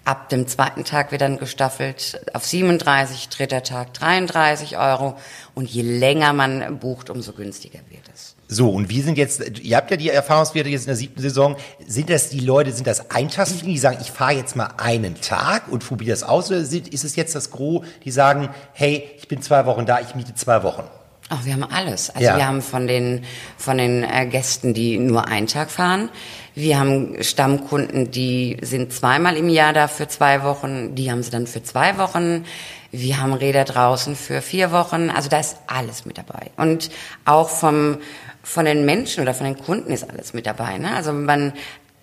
Ab 0.08 0.30
dem 0.30 0.48
zweiten 0.48 0.86
Tag 0.86 1.12
wird 1.12 1.20
dann 1.20 1.38
gestaffelt 1.38 2.22
auf 2.32 2.46
37, 2.46 3.28
dritter 3.28 3.62
Tag 3.62 3.94
33 3.94 4.78
Euro. 4.78 5.18
Und 5.54 5.70
je 5.70 5.82
länger 5.82 6.32
man 6.32 6.80
bucht, 6.80 7.10
umso 7.10 7.34
günstiger 7.34 7.80
wird 7.90 8.04
es. 8.14 8.38
So, 8.48 8.70
und 8.70 8.88
wie 8.88 9.02
sind 9.02 9.18
jetzt, 9.18 9.60
ihr 9.60 9.76
habt 9.76 9.92
ja 9.92 9.98
die 9.98 10.10
Erfahrungswerte 10.10 10.70
jetzt 10.70 10.84
in 10.84 10.88
der 10.88 10.96
siebten 10.96 11.22
Saison, 11.22 11.58
sind 11.86 12.10
das 12.10 12.30
die 12.30 12.40
Leute, 12.40 12.72
sind 12.72 12.88
das 12.88 13.12
Eintagsfliegen, 13.12 13.68
die 13.68 13.78
sagen, 13.78 13.98
ich 14.00 14.12
fahre 14.12 14.32
jetzt 14.32 14.56
mal 14.56 14.70
einen 14.78 15.20
Tag 15.20 15.68
und 15.68 15.86
probiere 15.86 16.12
das 16.12 16.24
aus, 16.24 16.50
oder 16.50 16.60
ist 16.62 17.04
es 17.04 17.18
jetzt 17.18 17.36
das 17.36 17.52
Gros, 17.52 17.86
die 18.06 18.12
sagen, 18.12 18.48
hey, 18.72 19.10
ich 19.18 19.28
bin 19.28 19.42
zwei 19.42 19.66
Wochen 19.66 19.86
da, 19.86 20.00
ich 20.00 20.16
miete 20.16 20.34
zwei 20.36 20.64
Wochen? 20.64 20.84
Ach, 21.30 21.44
wir 21.44 21.54
haben 21.54 21.64
alles. 21.64 22.10
Also 22.10 22.24
Ja. 22.26 22.38
wir 22.38 22.48
haben 22.48 22.62
von 22.62 22.88
den 22.88 23.26
von 23.58 23.78
den 23.78 24.04
äh, 24.04 24.26
Gästen, 24.28 24.74
die 24.74 24.98
nur 24.98 25.28
einen 25.28 25.48
Tag 25.48 25.70
fahren. 25.70 26.10
Wir 26.56 26.80
haben 26.80 27.22
Stammkunden, 27.22 28.12
die 28.12 28.58
sind 28.62 28.94
zweimal 28.94 29.36
im 29.38 29.50
Jahr 29.50 29.74
da 29.74 29.88
für 29.88 30.08
zwei 30.08 30.44
Wochen. 30.44 30.96
Die 30.96 31.12
haben 31.12 31.22
sie 31.24 31.30
dann 31.32 31.46
für 31.46 31.62
zwei 31.64 31.98
Wochen. 31.98 32.46
Wir 32.92 33.22
haben 33.22 33.34
Räder 33.34 33.66
draußen 33.66 34.16
für 34.16 34.42
vier 34.42 34.72
Wochen. 34.72 35.10
Also 35.10 35.28
da 35.30 35.40
ist 35.40 35.58
alles 35.68 36.06
mit 36.06 36.18
dabei. 36.18 36.52
Und 36.56 36.90
auch 37.26 37.50
vom 37.50 37.98
von 38.42 38.64
den 38.64 38.86
Menschen 38.86 39.22
oder 39.22 39.34
von 39.34 39.46
den 39.46 39.58
Kunden 39.58 39.92
ist 39.92 40.10
alles 40.10 40.34
mit 40.34 40.46
dabei. 40.46 40.78
Ne? 40.78 40.96
Also 40.96 41.12
man 41.12 41.52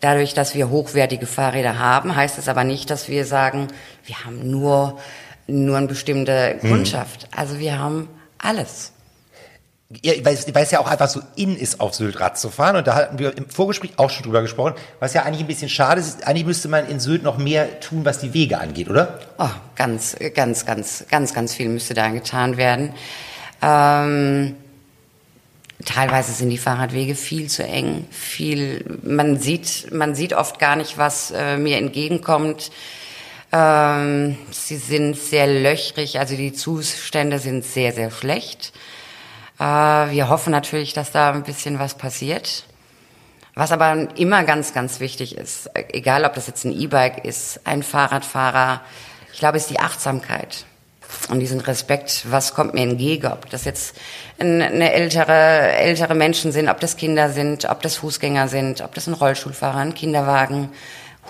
dadurch, 0.01 0.35
dass 0.35 0.55
wir 0.55 0.69
hochwertige 0.69 1.25
Fahrräder 1.27 1.79
haben, 1.79 2.15
heißt 2.15 2.37
es 2.39 2.49
aber 2.49 2.65
nicht, 2.65 2.91
dass 2.91 3.09
wir 3.09 3.25
sagen, 3.25 3.69
wir 4.05 4.25
haben 4.27 4.51
nur 4.51 4.99
nur 5.47 5.77
eine 5.79 5.87
bestimmte 5.87 6.59
Kundschaft. 6.61 7.29
Also 7.35 7.59
wir 7.59 7.79
haben 7.79 8.09
alles. 8.39 8.94
Ja, 10.03 10.13
weil, 10.25 10.35
es- 10.35 10.53
weil 10.55 10.65
es 10.65 10.71
ja 10.71 10.81
auch 10.81 10.87
einfach 10.91 11.09
so 11.09 11.21
in 11.37 11.57
ist, 11.57 11.79
auf 11.81 11.95
Sylt 11.95 12.19
Rad 12.19 12.39
zu 12.39 12.51
fahren. 12.51 12.77
Und 12.77 12.87
da 12.87 12.95
hatten 12.95 13.19
wir 13.19 13.37
im 13.37 13.49
Vorgespräch 13.49 13.93
auch 13.97 14.11
schon 14.11 14.25
drüber 14.25 14.41
gesprochen, 14.43 14.75
was 14.99 15.13
ja 15.15 15.23
eigentlich 15.23 15.41
ein 15.43 15.47
bisschen 15.47 15.69
schade 15.69 16.01
ist. 16.01 16.27
Eigentlich 16.27 16.47
müsste 16.47 16.69
man 16.69 16.89
in 16.89 17.01
Sylt 17.01 17.23
noch 17.23 17.37
mehr 17.39 17.81
tun, 17.81 18.05
was 18.05 18.19
die 18.19 18.33
Wege 18.35 18.59
angeht, 18.59 18.89
oder? 18.89 19.21
Oh, 19.39 19.49
ganz, 19.77 20.17
ganz, 20.35 20.65
ganz, 20.65 21.05
ganz, 21.11 21.35
ganz 21.35 21.55
viel 21.55 21.69
müsste 21.69 21.95
da 21.95 22.09
getan 22.09 22.57
werden. 22.57 22.95
Ähm, 23.63 24.57
teilweise 25.85 26.33
sind 26.33 26.51
die 26.51 26.59
Fahrradwege 26.59 27.15
viel 27.15 27.49
zu 27.49 27.63
eng. 27.63 28.07
Viel, 28.11 28.99
man 29.03 29.39
sieht, 29.39 29.93
man 29.93 30.15
sieht 30.15 30.33
oft 30.33 30.59
gar 30.59 30.77
nicht, 30.77 30.97
was 30.99 31.31
äh, 31.31 31.57
mir 31.59 31.77
entgegenkommt. 31.77 32.71
Ähm, 33.53 34.37
sie 34.51 34.77
sind 34.77 35.17
sehr 35.17 35.47
löchrig, 35.47 36.19
also 36.19 36.37
die 36.37 36.53
Zustände 36.55 37.39
sind 37.39 37.65
sehr, 37.65 37.93
sehr 37.93 38.11
schlecht. 38.11 38.73
Äh, 39.59 39.63
wir 39.63 40.29
hoffen 40.29 40.51
natürlich, 40.51 40.93
dass 40.93 41.11
da 41.13 41.33
ein 41.33 41.43
bisschen 41.43 41.79
was 41.79 41.95
passiert. 41.95 42.65
Was 43.55 43.71
aber 43.71 44.09
immer 44.17 44.43
ganz, 44.43 44.75
ganz 44.75 44.99
wichtig 44.99 45.37
ist, 45.37 45.71
egal 45.93 46.25
ob 46.25 46.35
das 46.35 46.49
jetzt 46.49 46.65
ein 46.65 46.73
E-Bike 46.73 47.25
ist, 47.25 47.61
ein 47.65 47.85
Fahrradfahrer, 47.85 48.81
ich 49.33 49.39
glaube, 49.39 49.59
ist 49.59 49.71
die 49.71 49.79
Achtsamkeit 49.79 50.65
und 51.29 51.39
diesen 51.39 51.61
Respekt, 51.61 52.25
was 52.29 52.55
kommt 52.55 52.75
mir 52.75 52.83
entgegen, 52.83 53.29
ob 53.29 53.49
das 53.51 53.65
jetzt 53.65 53.95
ein- 54.41 54.61
eine 54.61 54.93
ältere, 54.93 55.33
ältere 55.73 56.17
Menschen 56.17 56.51
sind, 56.51 56.69
ob 56.69 56.81
das 56.81 56.97
Kinder 56.97 57.31
sind, 57.31 57.71
ob 57.71 57.81
das 57.83 57.97
Fußgänger 57.99 58.49
sind, 58.49 58.81
ob 58.81 58.93
das 58.95 59.07
ein 59.07 59.15
Rollstuhlfahrer, 59.15 59.79
ein 59.79 59.95
Kinderwagen, 59.95 60.71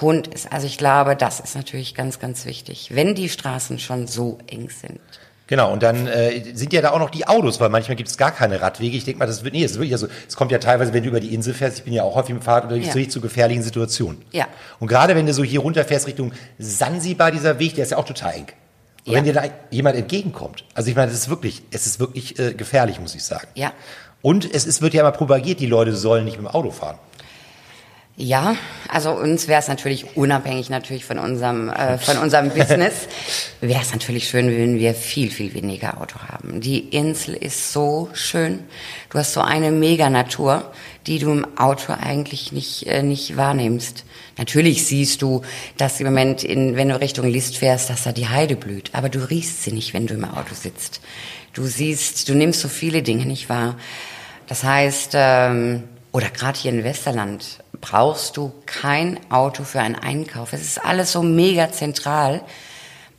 Hund 0.01 0.27
ist. 0.29 0.51
Also 0.51 0.67
ich 0.67 0.79
glaube, 0.79 1.15
das 1.17 1.41
ist 1.41 1.55
natürlich 1.55 1.95
ganz, 1.95 2.19
ganz 2.19 2.47
wichtig, 2.47 2.89
wenn 2.95 3.15
die 3.15 3.29
Straßen 3.29 3.79
schon 3.79 4.07
so 4.07 4.39
eng 4.47 4.71
sind. 4.71 4.99
Genau, 5.47 5.71
und 5.73 5.83
dann 5.83 6.07
äh, 6.07 6.43
sind 6.55 6.73
ja 6.73 6.81
da 6.81 6.93
auch 6.93 6.99
noch 6.99 7.11
die 7.11 7.27
Autos, 7.27 7.61
weil 7.61 7.69
manchmal 7.69 7.97
gibt 7.97 8.09
es 8.09 8.17
gar 8.17 8.31
keine 8.33 8.63
Radwege. 8.63 8.97
Ich 8.97 9.05
denke 9.05 9.19
mal, 9.19 9.27
das 9.27 9.45
wird, 9.45 9.53
nee, 9.53 9.63
es 9.63 9.73
ist 9.73 9.77
wirklich, 9.79 9.93
also, 9.93 10.07
es 10.27 10.37
kommt 10.37 10.51
ja 10.53 10.59
teilweise, 10.59 10.95
wenn 10.95 11.03
du 11.03 11.11
über 11.11 11.21
die 11.21 11.35
Insel 11.35 11.53
fährst, 11.53 11.79
ich 11.79 11.85
bin 11.85 11.93
ja 11.93 12.03
auch 12.03 12.15
häufig 12.15 12.35
dem 12.35 12.41
Fahrrad 12.41 12.65
unterwegs, 12.65 12.87
Ja. 12.89 12.93
richtig 12.95 13.13
zu 13.13 13.21
gefährlichen 13.21 13.63
Situationen. 13.63 14.23
Ja. 14.33 14.47
Und 14.81 14.89
gerade 14.89 15.15
wenn 15.15 15.27
du 15.27 15.35
so 15.35 15.45
hier 15.45 15.61
runterfährst 15.61 16.07
Richtung 16.07 16.33
Sansibar, 16.59 17.31
dieser 17.31 17.59
Weg, 17.59 17.75
der 17.75 17.85
ist 17.85 17.91
ja 17.91 17.99
auch 17.99 18.07
total 18.07 18.33
eng. 18.35 18.47
Und 19.07 19.13
Ja. 19.13 19.19
wenn 19.19 19.25
dir 19.25 19.35
da 19.35 19.43
jemand 19.71 19.97
entgegenkommt, 19.97 20.65
also 20.73 20.89
ich 20.89 20.97
meine, 20.97 21.11
das 21.11 21.21
ist 21.21 21.29
wirklich, 21.29 21.63
es 21.71 21.85
ist 21.87 22.01
wirklich 22.01 22.39
äh, 22.39 22.55
gefährlich, 22.55 22.99
muss 22.99 23.15
ich 23.15 23.23
sagen. 23.23 23.49
Ja. 23.55 23.73
Und 24.23 24.51
es 24.51 24.65
ist, 24.65 24.81
wird 24.81 24.95
ja 24.95 25.03
immer 25.03 25.13
propagiert, 25.13 25.61
die 25.61 25.67
Leute 25.67 25.95
sollen 25.95 26.25
nicht 26.25 26.39
mit 26.39 26.47
dem 26.47 26.55
Auto 26.55 26.71
fahren. 26.71 26.97
Ja, 28.17 28.57
also 28.89 29.11
uns 29.11 29.49
wäre 29.49 29.59
es 29.61 29.67
natürlich 29.67 30.17
unabhängig 30.17 30.71
natürlich 30.71 31.05
von 31.05 31.19
unserem 31.19 31.69
äh, 31.69 31.99
von 31.99 32.19
unserem 32.19 32.51
Business 32.55 33.09
wäre 33.61 33.83
es 33.83 33.91
natürlich 33.91 34.29
schön, 34.29 34.47
wenn 34.47 34.79
wir 34.79 34.95
viel 34.95 35.33
viel 35.33 35.53
weniger 35.53 36.01
Auto 36.01 36.21
haben. 36.21 36.61
Die 36.61 36.79
Insel 36.79 37.35
ist 37.35 37.73
so 37.73 38.09
schön. 38.13 38.61
Du 39.11 39.19
hast 39.19 39.33
so 39.33 39.41
eine 39.41 39.73
mega 39.73 40.11
Natur, 40.11 40.71
die 41.09 41.19
du 41.19 41.33
im 41.33 41.59
Auto 41.59 41.93
eigentlich 41.93 42.53
nicht 42.53 42.87
äh, 42.87 43.03
nicht 43.03 43.37
wahrnimmst. 43.37 44.05
Natürlich 44.39 44.87
siehst 44.87 45.21
du, 45.21 45.43
dass 45.77 45.99
im 45.99 46.07
Moment 46.07 46.45
in 46.45 46.77
wenn 46.77 46.91
du 46.91 47.01
Richtung 47.01 47.29
List 47.29 47.57
fährst, 47.57 47.91
dass 47.91 48.05
da 48.05 48.13
die 48.13 48.29
Heide 48.29 48.55
blüht, 48.55 48.91
aber 48.93 49.09
du 49.09 49.29
riechst 49.29 49.65
sie 49.65 49.73
nicht, 49.73 49.93
wenn 49.93 50.07
du 50.07 50.15
im 50.15 50.25
Auto 50.25 50.55
sitzt. 50.55 51.01
Du 51.53 51.65
siehst, 51.65 52.29
du 52.29 52.35
nimmst 52.35 52.61
so 52.61 52.69
viele 52.69 53.03
Dinge 53.03 53.27
nicht 53.27 53.49
wahr. 53.49 53.77
Das 54.47 54.63
heißt, 54.63 55.13
ähm, 55.15 55.85
oder 56.15 56.31
gerade 56.31 56.57
hier 56.57 56.71
in 56.71 56.85
Westerland 56.85 57.59
brauchst 57.81 58.37
du 58.37 58.53
kein 58.67 59.19
Auto 59.33 59.65
für 59.65 59.81
einen 59.81 59.97
Einkauf. 59.97 60.53
Es 60.53 60.63
ist 60.63 60.85
alles 60.85 61.11
so 61.11 61.25
mega 61.25 61.73
zentral, 61.73 62.43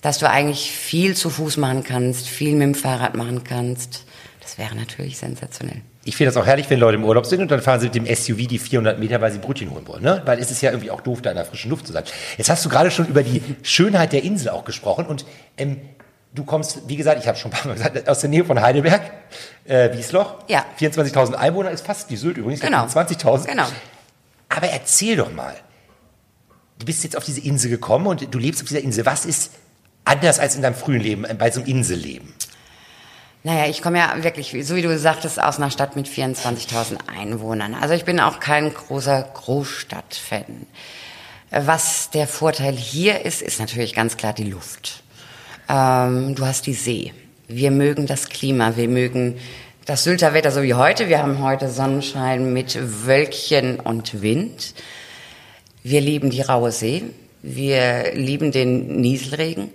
dass 0.02 0.18
du 0.20 0.30
eigentlich 0.30 0.72
viel 0.72 1.14
zu 1.14 1.30
Fuß 1.30 1.58
machen 1.58 1.84
kannst, 1.84 2.30
viel 2.30 2.54
mit 2.54 2.62
dem 2.62 2.74
Fahrrad 2.74 3.16
machen 3.16 3.44
kannst. 3.44 4.06
Das 4.40 4.58
wäre 4.58 4.76
natürlich 4.76 5.18
sensationell. 5.18 5.82
Ich 6.06 6.16
finde 6.16 6.32
das 6.32 6.42
auch 6.42 6.46
herrlich, 6.46 6.70
wenn 6.70 6.80
Leute 6.80 6.96
im 6.96 7.04
Urlaub 7.04 7.26
sind 7.26 7.42
und 7.42 7.52
dann 7.52 7.62
fahren 7.62 7.82
sie 7.82 7.88
mit 7.88 7.96
dem 7.96 8.06
SUV 8.06 8.48
die 8.48 8.60
400 8.60 8.98
Meter, 8.98 9.20
weil 9.20 9.32
sie 9.34 9.40
Brötchen 9.40 9.72
holen 9.72 9.86
wollen, 9.88 10.04
ne? 10.04 10.22
Weil 10.24 10.40
es 10.40 10.50
ist 10.50 10.62
ja 10.62 10.72
irgendwie 10.72 10.92
auch 10.92 11.02
doof, 11.02 11.22
da 11.22 11.32
in 11.32 11.36
der 11.36 11.46
frischen 11.46 11.72
Luft 11.72 11.88
zu 11.88 11.92
sein. 11.92 12.06
Jetzt 12.38 12.50
hast 12.50 12.64
du 12.64 12.70
gerade 12.70 12.92
schon 12.92 13.08
über 13.08 13.24
die 13.24 13.42
Schönheit 13.64 14.14
der 14.14 14.24
Insel 14.24 14.52
auch 14.52 14.64
gesprochen 14.64 15.06
und 15.06 15.26
ähm, 15.58 15.82
du 16.36 16.44
kommst, 16.44 16.88
wie 16.88 16.96
gesagt, 16.98 17.20
ich 17.22 17.28
habe 17.28 17.38
schon 17.38 17.52
ein 17.52 17.58
paar 17.58 17.68
Mal 17.68 17.74
gesagt, 17.76 18.08
aus 18.10 18.20
der 18.20 18.30
Nähe 18.30 18.46
von 18.46 18.62
Heidelberg, 18.62 19.02
äh, 19.66 19.92
Wiesloch. 19.98 20.36
Ja. 20.48 20.66
24.000 20.80 21.34
Einwohner 21.36 21.72
ist 21.72 21.86
fast 21.86 22.10
wie 22.10 22.16
Sylt 22.18 22.38
übrigens, 22.38 22.60
Genau. 22.62 22.86
20.000. 22.86 23.48
Genau. 23.48 23.66
Aber 24.50 24.68
erzähl 24.68 25.16
doch 25.18 25.32
mal, 25.32 25.56
du 26.80 26.86
bist 26.86 27.04
jetzt 27.04 27.18
auf 27.18 27.24
diese 27.24 27.42
Insel 27.42 27.70
gekommen 27.70 28.08
und 28.08 28.34
du 28.34 28.38
lebst 28.38 28.62
auf 28.62 28.68
dieser 28.68 28.82
Insel. 28.82 29.06
Was 29.06 29.26
ist 29.26 29.52
anders 30.04 30.40
als 30.40 30.56
in 30.56 30.62
deinem 30.62 30.76
frühen 30.76 31.02
Leben, 31.02 31.26
äh, 31.26 31.34
bei 31.34 31.50
so 31.52 31.62
einem 31.62 31.70
Inselleben? 31.70 32.34
Naja, 33.44 33.68
ich 33.70 33.84
komme 33.84 34.00
ja 34.00 34.12
wirklich, 34.24 34.56
so 34.66 34.76
wie 34.76 34.82
du 34.82 34.98
sagtest, 34.98 35.40
aus 35.40 35.58
einer 35.58 35.70
Stadt 35.70 35.96
mit 35.96 36.08
24.000 36.08 36.98
Einwohnern. 37.08 37.76
Also 37.76 37.94
ich 37.94 38.04
bin 38.04 38.20
auch 38.20 38.40
kein 38.40 38.74
großer 38.74 39.22
Großstadtfan. 39.36 40.66
Was 41.52 42.10
der 42.10 42.28
Vorteil 42.28 42.74
hier 42.74 43.24
ist, 43.24 43.44
ist 43.44 43.60
natürlich 43.60 43.94
ganz 43.94 44.18
klar 44.18 44.34
die 44.34 44.50
Luft. 44.50 45.04
Ähm, 45.68 46.36
du 46.36 46.46
hast 46.46 46.68
die 46.68 46.74
See. 46.74 47.14
Wir 47.48 47.72
mögen 47.72 48.08
das 48.08 48.30
Klima, 48.30 48.76
wir 48.76 48.88
mögen 48.88 49.36
Das 49.86 50.04
Sylter 50.04 50.34
Wetter 50.34 50.52
so 50.52 50.64
wie 50.64 50.74
heute. 50.74 51.10
Wir 51.10 51.20
haben 51.20 51.44
heute 51.44 51.70
Sonnenschein 51.70 52.54
mit 52.54 52.78
Wölkchen 53.06 53.80
und 53.80 54.22
Wind. 54.22 54.74
Wir 55.84 56.02
lieben 56.02 56.32
die 56.32 56.42
raue 56.42 56.72
See. 56.72 57.04
Wir 57.44 58.14
lieben 58.16 58.52
den 58.52 59.00
Nieselregen. 59.00 59.70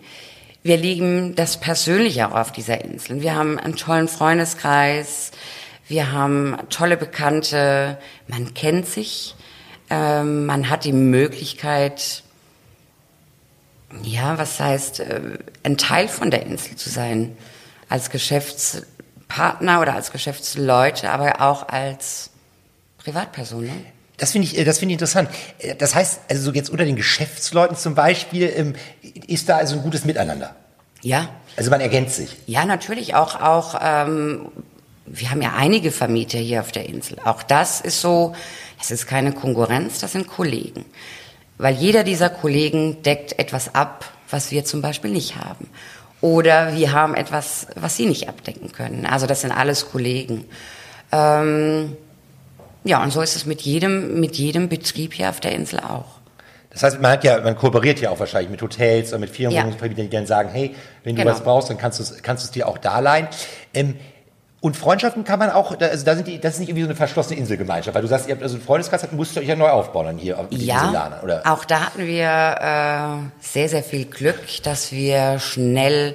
Wir 0.62 0.76
lieben 0.76 1.36
das 1.36 1.60
Persönliche 1.60 2.28
auch 2.28 2.34
auf 2.34 2.52
dieser 2.52 2.84
Insel. 2.84 3.22
Wir 3.22 3.36
haben 3.36 3.58
einen 3.58 3.76
tollen 3.76 4.08
Freundeskreis. 4.08 5.30
Wir 5.86 6.10
haben 6.12 6.56
tolle 6.70 6.96
Bekannte. 6.96 7.98
Man 8.26 8.52
kennt 8.54 8.86
sich. 8.86 9.36
Ähm, 9.88 10.46
man 10.46 10.68
hat 10.68 10.84
die 10.84 10.92
Möglichkeit, 10.92 12.24
ja, 14.02 14.38
was 14.38 14.60
heißt, 14.60 15.00
äh, 15.00 15.20
ein 15.62 15.76
Teil 15.76 16.08
von 16.08 16.30
der 16.30 16.46
Insel 16.46 16.76
zu 16.76 16.88
sein. 16.88 17.36
Als 17.88 18.10
Geschäftspartner 18.10 19.80
oder 19.80 19.94
als 19.94 20.12
Geschäftsleute, 20.12 21.10
aber 21.10 21.40
auch 21.40 21.68
als 21.68 22.30
Privatperson. 22.98 23.64
Ne? 23.64 23.72
Das 24.16 24.32
finde 24.32 24.46
ich, 24.46 24.58
äh, 24.58 24.64
das 24.64 24.78
finde 24.78 24.92
ich 24.92 24.96
interessant. 24.96 25.28
Äh, 25.58 25.74
das 25.74 25.94
heißt, 25.94 26.20
also 26.28 26.42
so 26.42 26.52
jetzt 26.52 26.70
unter 26.70 26.84
den 26.84 26.96
Geschäftsleuten 26.96 27.76
zum 27.76 27.94
Beispiel, 27.94 28.52
ähm, 28.54 28.74
ist 29.26 29.48
da 29.48 29.56
also 29.56 29.76
ein 29.76 29.82
gutes 29.82 30.04
Miteinander. 30.04 30.54
Ja. 31.02 31.30
Also 31.56 31.70
man 31.70 31.80
ergänzt 31.80 32.16
sich. 32.16 32.36
Ja, 32.46 32.64
natürlich 32.64 33.14
auch, 33.14 33.40
auch, 33.40 33.78
ähm, 33.82 34.52
wir 35.06 35.30
haben 35.30 35.42
ja 35.42 35.54
einige 35.56 35.90
Vermieter 35.90 36.38
hier 36.38 36.60
auf 36.60 36.70
der 36.70 36.88
Insel. 36.88 37.16
Auch 37.24 37.42
das 37.42 37.80
ist 37.80 38.00
so, 38.00 38.34
es 38.80 38.90
ist 38.90 39.06
keine 39.06 39.32
Konkurrenz, 39.32 39.98
das 39.98 40.12
sind 40.12 40.28
Kollegen. 40.28 40.84
Weil 41.60 41.74
jeder 41.74 42.04
dieser 42.04 42.30
Kollegen 42.30 43.02
deckt 43.02 43.38
etwas 43.38 43.74
ab, 43.74 44.04
was 44.30 44.50
wir 44.50 44.64
zum 44.64 44.80
Beispiel 44.80 45.10
nicht 45.10 45.36
haben. 45.36 45.68
Oder 46.22 46.74
wir 46.74 46.92
haben 46.92 47.14
etwas, 47.14 47.66
was 47.74 47.96
sie 47.96 48.06
nicht 48.06 48.28
abdecken 48.28 48.72
können. 48.72 49.04
Also 49.06 49.26
das 49.26 49.42
sind 49.42 49.52
alles 49.52 49.90
Kollegen. 49.90 50.44
Ähm, 51.12 51.96
ja, 52.84 53.02
und 53.02 53.12
so 53.12 53.20
ist 53.20 53.36
es 53.36 53.44
mit 53.44 53.60
jedem, 53.62 54.20
mit 54.20 54.36
jedem 54.36 54.68
Betrieb 54.68 55.14
hier 55.14 55.28
auf 55.28 55.40
der 55.40 55.52
Insel 55.52 55.80
auch. 55.80 56.20
Das 56.70 56.82
heißt, 56.82 57.00
man 57.00 57.10
hat 57.10 57.24
ja, 57.24 57.40
man 57.40 57.56
kooperiert 57.56 58.00
ja 58.00 58.10
auch 58.10 58.20
wahrscheinlich 58.20 58.50
mit 58.50 58.62
Hotels 58.62 59.10
oder 59.10 59.18
mit 59.18 59.30
Firmenwohnungsvermietern, 59.30 60.04
die 60.04 60.16
dann 60.16 60.26
sagen, 60.26 60.50
hey, 60.50 60.74
wenn 61.04 61.16
du 61.16 61.22
genau. 61.22 61.34
was 61.34 61.42
brauchst, 61.42 61.68
dann 61.68 61.78
kannst 61.78 61.98
du 61.98 62.04
es, 62.04 62.22
kannst 62.22 62.54
dir 62.54 62.68
auch 62.68 62.78
da 62.78 63.00
leihen. 63.00 63.28
Ähm, 63.74 63.96
und 64.62 64.76
Freundschaften 64.76 65.24
kann 65.24 65.38
man 65.38 65.50
auch, 65.50 65.78
also 65.80 66.04
da 66.04 66.14
sind 66.14 66.28
die, 66.28 66.38
das 66.38 66.54
ist 66.54 66.60
nicht 66.60 66.68
irgendwie 66.68 66.82
so 66.82 66.88
eine 66.88 66.96
verschlossene 66.96 67.38
Inselgemeinschaft, 67.38 67.94
weil 67.94 68.02
du 68.02 68.08
sagst, 68.08 68.28
ihr 68.28 68.34
habt 68.34 68.42
also 68.42 68.56
einen 68.56 68.64
Freundeskreis, 68.64 69.00
dann 69.00 69.16
musst 69.16 69.34
du 69.34 69.40
euch 69.40 69.48
ja 69.48 69.56
neu 69.56 69.70
aufbauen 69.70 70.04
dann 70.04 70.18
hier 70.18 70.38
auf 70.38 70.46
ja, 70.50 70.82
Inselane, 70.82 71.22
oder? 71.22 71.42
auch 71.46 71.64
da 71.64 71.86
hatten 71.86 72.06
wir 72.06 72.26
äh, 72.28 73.42
sehr, 73.42 73.70
sehr 73.70 73.82
viel 73.82 74.04
Glück, 74.04 74.62
dass 74.62 74.92
wir 74.92 75.38
schnell 75.38 76.14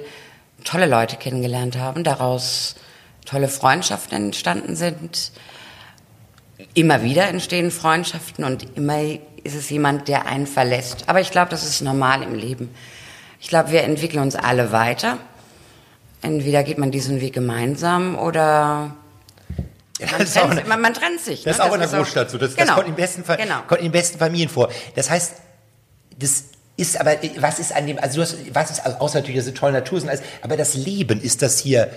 tolle 0.62 0.86
Leute 0.86 1.16
kennengelernt 1.16 1.76
haben, 1.76 2.04
daraus 2.04 2.76
tolle 3.24 3.48
Freundschaften 3.48 4.16
entstanden 4.16 4.76
sind. 4.76 5.32
Immer 6.74 7.02
wieder 7.02 7.28
entstehen 7.28 7.72
Freundschaften 7.72 8.44
und 8.44 8.76
immer 8.76 9.00
ist 9.42 9.56
es 9.56 9.70
jemand, 9.70 10.06
der 10.06 10.26
einen 10.26 10.46
verlässt. 10.46 11.08
Aber 11.08 11.20
ich 11.20 11.32
glaube, 11.32 11.50
das 11.50 11.64
ist 11.64 11.80
normal 11.80 12.22
im 12.22 12.34
Leben. 12.34 12.72
Ich 13.40 13.48
glaube, 13.48 13.72
wir 13.72 13.82
entwickeln 13.82 14.22
uns 14.22 14.36
alle 14.36 14.70
weiter 14.70 15.18
entweder 16.22 16.62
geht 16.62 16.78
man 16.78 16.90
diesen 16.90 17.20
Weg 17.20 17.34
gemeinsam 17.34 18.18
oder 18.18 18.96
ja, 19.98 20.06
man, 20.10 20.26
trennt, 20.26 20.50
eine, 20.50 20.64
man, 20.64 20.80
man, 20.80 20.94
trennt 20.94 21.20
sich. 21.20 21.42
Das 21.44 21.58
ne? 21.58 21.64
ist 21.64 21.70
auch 21.70 21.76
das 21.76 21.86
in 21.86 21.90
der 21.90 22.00
Großstadt 22.00 22.30
so. 22.30 22.38
Das, 22.38 22.54
genau. 22.54 22.66
das 22.66 22.74
kommt, 22.76 22.88
im 22.88 22.94
besten 22.94 23.24
Fall, 23.24 23.36
genau. 23.36 23.62
kommt 23.66 23.80
in 23.80 23.86
den 23.86 23.92
besten 23.92 24.18
Familien 24.18 24.48
vor. 24.48 24.68
Das 24.94 25.10
heißt, 25.10 25.34
das 26.18 26.44
ist 26.76 27.00
aber, 27.00 27.16
was 27.38 27.58
ist 27.58 27.74
an 27.74 27.86
dem, 27.86 27.98
also 27.98 28.16
du 28.16 28.22
hast, 28.22 28.36
was 28.54 28.70
ist, 28.70 28.84
also 28.84 28.98
außer 28.98 29.20
natürlich, 29.20 29.38
dass 29.38 29.46
es 29.46 29.54
tolle 29.54 29.72
Natur 29.72 30.00
sind, 30.00 30.10
aber 30.42 30.56
das 30.56 30.74
Leben, 30.74 31.20
ist 31.20 31.40
das 31.40 31.58
hier, 31.58 31.90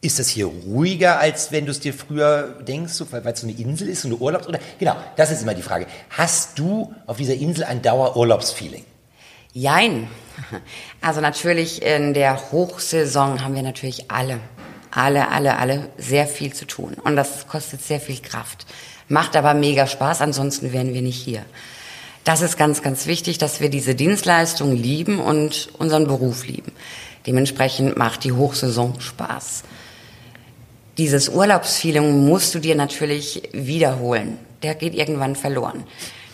ist 0.00 0.18
das 0.18 0.28
hier 0.28 0.46
ruhiger, 0.46 1.18
als 1.18 1.52
wenn 1.52 1.66
du 1.66 1.70
es 1.70 1.80
dir 1.80 1.92
früher 1.92 2.58
denkst, 2.66 2.92
so, 2.92 3.10
weil 3.12 3.26
es 3.26 3.40
so 3.40 3.46
eine 3.46 3.56
Insel 3.56 3.88
ist, 3.88 4.02
so 4.02 4.08
eine 4.08 4.16
Urlaubs- 4.16 4.46
oder, 4.46 4.58
genau, 4.78 4.96
das 5.16 5.30
ist 5.30 5.42
immer 5.42 5.54
die 5.54 5.62
Frage. 5.62 5.86
Hast 6.10 6.58
du 6.58 6.94
auf 7.06 7.18
dieser 7.18 7.34
Insel 7.34 7.64
ein 7.64 7.82
Dauerurlaubsfeeling? 7.82 8.84
Jein. 9.54 10.08
Also 11.00 11.20
natürlich 11.20 11.80
in 11.80 12.12
der 12.12 12.50
Hochsaison 12.50 13.44
haben 13.44 13.54
wir 13.54 13.62
natürlich 13.62 14.10
alle, 14.10 14.40
alle, 14.90 15.28
alle, 15.28 15.56
alle 15.58 15.88
sehr 15.96 16.26
viel 16.26 16.52
zu 16.52 16.66
tun. 16.66 16.94
Und 17.04 17.14
das 17.14 17.46
kostet 17.46 17.80
sehr 17.80 18.00
viel 18.00 18.20
Kraft. 18.20 18.66
Macht 19.08 19.36
aber 19.36 19.54
mega 19.54 19.86
Spaß, 19.86 20.22
ansonsten 20.22 20.72
wären 20.72 20.92
wir 20.92 21.02
nicht 21.02 21.22
hier. 21.22 21.44
Das 22.24 22.40
ist 22.40 22.58
ganz, 22.58 22.82
ganz 22.82 23.06
wichtig, 23.06 23.38
dass 23.38 23.60
wir 23.60 23.68
diese 23.68 23.94
Dienstleistung 23.94 24.74
lieben 24.74 25.20
und 25.20 25.68
unseren 25.78 26.08
Beruf 26.08 26.46
lieben. 26.46 26.72
Dementsprechend 27.26 27.96
macht 27.96 28.24
die 28.24 28.32
Hochsaison 28.32 29.00
Spaß. 29.00 29.62
Dieses 30.98 31.28
Urlaubsfeeling 31.28 32.26
musst 32.26 32.56
du 32.56 32.58
dir 32.58 32.74
natürlich 32.74 33.50
wiederholen. 33.52 34.36
Der 34.64 34.74
geht 34.74 34.94
irgendwann 34.94 35.36
verloren. 35.36 35.84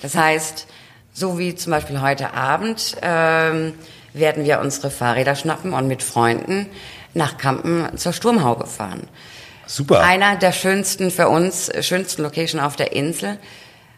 Das 0.00 0.14
heißt, 0.14 0.66
so 1.12 1.38
wie 1.38 1.55
zum 1.55 1.73
Beispiel 1.73 2.01
heute 2.01 2.35
Abend 2.35 2.96
ähm, 3.03 3.75
werden 4.12 4.44
wir 4.44 4.61
unsere 4.61 4.90
Fahrräder 4.90 5.35
schnappen 5.35 5.73
und 5.73 5.88
mit 5.88 6.03
Freunden 6.03 6.66
nach 7.14 7.38
Kampen 7.38 7.96
zur 7.96 8.12
Sturmhaube 8.12 8.66
fahren. 8.66 9.09
Super. 9.66 10.01
Einer 10.01 10.37
der 10.37 10.53
schönsten 10.53 11.11
für 11.11 11.29
uns, 11.29 11.70
schönsten 11.81 12.23
Location 12.23 12.61
auf 12.61 12.77
der 12.77 12.92
Insel. 12.92 13.38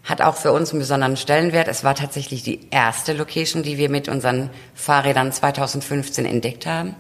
Hat 0.05 0.21
auch 0.21 0.37
für 0.37 0.53
uns 0.53 0.71
einen 0.71 0.81
besonderen 0.81 1.17
Stellenwert. 1.17 1.69
Es 1.69 1.85
war 1.85 1.95
tatsächlich 1.95 2.43
die 2.43 2.69
erste 2.71 3.13
Location, 3.13 3.63
die 3.63 3.79
wir 3.79 3.89
mit 3.89 4.09
unseren 4.09 4.51
Fahrrädern 4.75 5.33
2015 5.33 6.27
entdeckt 6.27 6.67
haben. 6.67 6.97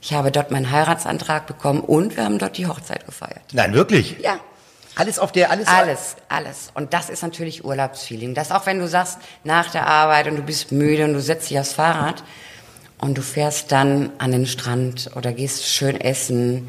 Ich 0.00 0.14
habe 0.14 0.30
dort 0.30 0.50
meinen 0.50 0.70
Heiratsantrag 0.70 1.46
bekommen 1.46 1.80
und 1.80 2.16
wir 2.16 2.24
haben 2.24 2.38
dort 2.38 2.56
die 2.56 2.66
Hochzeit 2.66 3.04
gefeiert. 3.04 3.42
Nein, 3.52 3.74
wirklich? 3.74 4.16
Ja. 4.20 4.40
Alles 4.98 5.20
auf 5.20 5.30
der, 5.30 5.52
alles? 5.52 5.68
Alles, 5.68 6.16
alles. 6.28 6.72
Und 6.74 6.92
das 6.92 7.08
ist 7.08 7.22
natürlich 7.22 7.64
Urlaubsfeeling. 7.64 8.34
Das 8.34 8.50
auch 8.50 8.66
wenn 8.66 8.80
du 8.80 8.88
sagst, 8.88 9.18
nach 9.44 9.70
der 9.70 9.86
Arbeit 9.86 10.26
und 10.26 10.34
du 10.34 10.42
bist 10.42 10.72
müde 10.72 11.04
und 11.04 11.12
du 11.12 11.20
setzt 11.20 11.48
dich 11.48 11.58
aufs 11.60 11.72
Fahrrad 11.72 12.24
und 12.98 13.16
du 13.16 13.22
fährst 13.22 13.70
dann 13.70 14.10
an 14.18 14.32
den 14.32 14.44
Strand 14.44 15.12
oder 15.14 15.32
gehst 15.32 15.64
schön 15.64 16.00
essen, 16.00 16.68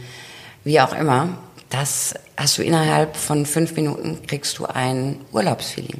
wie 0.64 0.80
auch 0.80 0.94
immer. 0.94 1.40
Das 1.72 2.14
hast 2.38 2.56
du 2.60 2.64
innerhalb 2.64 3.18
von 3.18 3.48
fünf 3.48 3.76
Minuten 3.76 4.22
kriegst 4.28 4.60
du 4.60 4.68
ein 4.68 5.22
Urlaubsfeeling. 5.32 6.00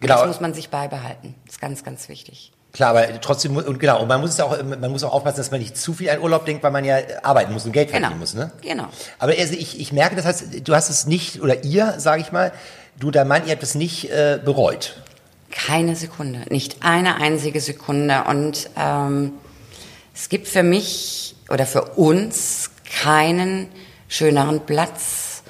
Genau. 0.00 0.14
Das 0.14 0.26
muss 0.28 0.40
man 0.40 0.54
sich 0.54 0.70
beibehalten. 0.70 1.34
Das 1.44 1.56
ist 1.56 1.60
ganz, 1.60 1.82
ganz 1.82 2.08
wichtig. 2.08 2.52
Klar, 2.76 2.90
aber 2.90 3.20
trotzdem, 3.22 3.56
und 3.56 3.80
genau, 3.80 4.02
und 4.02 4.08
man 4.08 4.20
muss 4.20 4.38
auch, 4.38 4.62
man 4.62 4.90
muss 4.92 5.02
auch 5.02 5.14
aufpassen, 5.14 5.38
dass 5.38 5.50
man 5.50 5.60
nicht 5.60 5.78
zu 5.78 5.94
viel 5.94 6.10
an 6.10 6.20
Urlaub 6.20 6.44
denkt, 6.44 6.62
weil 6.62 6.70
man 6.70 6.84
ja 6.84 6.98
arbeiten 7.22 7.54
muss 7.54 7.64
und 7.64 7.72
Geld 7.72 7.88
verdienen 7.88 8.10
genau. 8.10 8.20
muss, 8.20 8.34
ne? 8.34 8.52
Genau. 8.60 8.84
Aber 9.18 9.32
also 9.32 9.54
ich, 9.54 9.80
ich 9.80 9.94
merke, 9.94 10.14
das 10.14 10.26
heißt, 10.26 10.68
du 10.68 10.74
hast 10.74 10.90
es 10.90 11.06
nicht, 11.06 11.40
oder 11.40 11.64
ihr, 11.64 11.94
sage 11.96 12.20
ich 12.20 12.32
mal, 12.32 12.52
du, 13.00 13.10
der 13.10 13.24
Mann, 13.24 13.46
ihr 13.46 13.52
habt 13.52 13.62
es 13.62 13.76
nicht 13.76 14.10
äh, 14.10 14.38
bereut. 14.44 15.02
Keine 15.50 15.96
Sekunde, 15.96 16.42
nicht 16.50 16.82
eine 16.82 17.16
einzige 17.16 17.62
Sekunde. 17.62 18.24
Und 18.28 18.68
ähm, 18.76 19.32
es 20.14 20.28
gibt 20.28 20.46
für 20.46 20.62
mich 20.62 21.34
oder 21.48 21.64
für 21.64 21.82
uns 21.96 22.72
keinen 23.02 23.68
schöneren 24.06 24.66
Platz, 24.66 25.44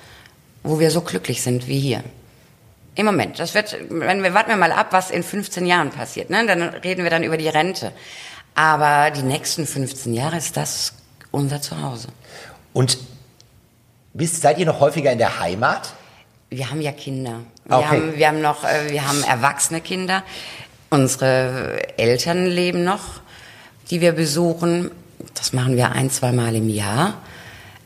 wo 0.62 0.78
wir 0.78 0.92
so 0.92 1.00
glücklich 1.00 1.42
sind 1.42 1.66
wie 1.66 1.80
hier. 1.80 2.04
Im 2.96 3.06
Moment. 3.06 3.38
Das 3.38 3.54
wird, 3.54 3.76
wenn 3.90 4.22
wir 4.22 4.32
warten 4.32 4.48
wir 4.48 4.56
mal 4.56 4.72
ab, 4.72 4.88
was 4.90 5.10
in 5.10 5.22
15 5.22 5.66
Jahren 5.66 5.90
passiert. 5.90 6.30
Ne? 6.30 6.46
Dann 6.46 6.62
reden 6.62 7.04
wir 7.04 7.10
dann 7.10 7.22
über 7.22 7.36
die 7.36 7.48
Rente. 7.48 7.92
Aber 8.54 9.10
die 9.10 9.22
nächsten 9.22 9.66
15 9.66 10.14
Jahre 10.14 10.38
ist 10.38 10.56
das 10.56 10.94
unser 11.30 11.60
Zuhause. 11.60 12.08
Und 12.72 12.98
bist, 14.14 14.40
seid 14.40 14.58
ihr 14.58 14.64
noch 14.64 14.80
häufiger 14.80 15.12
in 15.12 15.18
der 15.18 15.40
Heimat? 15.40 15.92
Wir 16.48 16.70
haben 16.70 16.80
ja 16.80 16.92
Kinder. 16.92 17.40
Wir, 17.66 17.76
okay. 17.76 17.86
haben, 17.86 18.16
wir 18.16 18.28
haben 18.28 18.40
noch, 18.40 18.64
äh, 18.64 18.90
wir 18.90 19.06
haben 19.06 19.22
erwachsene 19.24 19.82
Kinder. 19.82 20.22
Unsere 20.88 21.98
Eltern 21.98 22.46
leben 22.46 22.82
noch, 22.82 23.20
die 23.90 24.00
wir 24.00 24.12
besuchen. 24.12 24.90
Das 25.34 25.52
machen 25.52 25.76
wir 25.76 25.92
ein, 25.92 26.10
zwei 26.10 26.32
Mal 26.32 26.54
im 26.54 26.70
Jahr. 26.70 27.14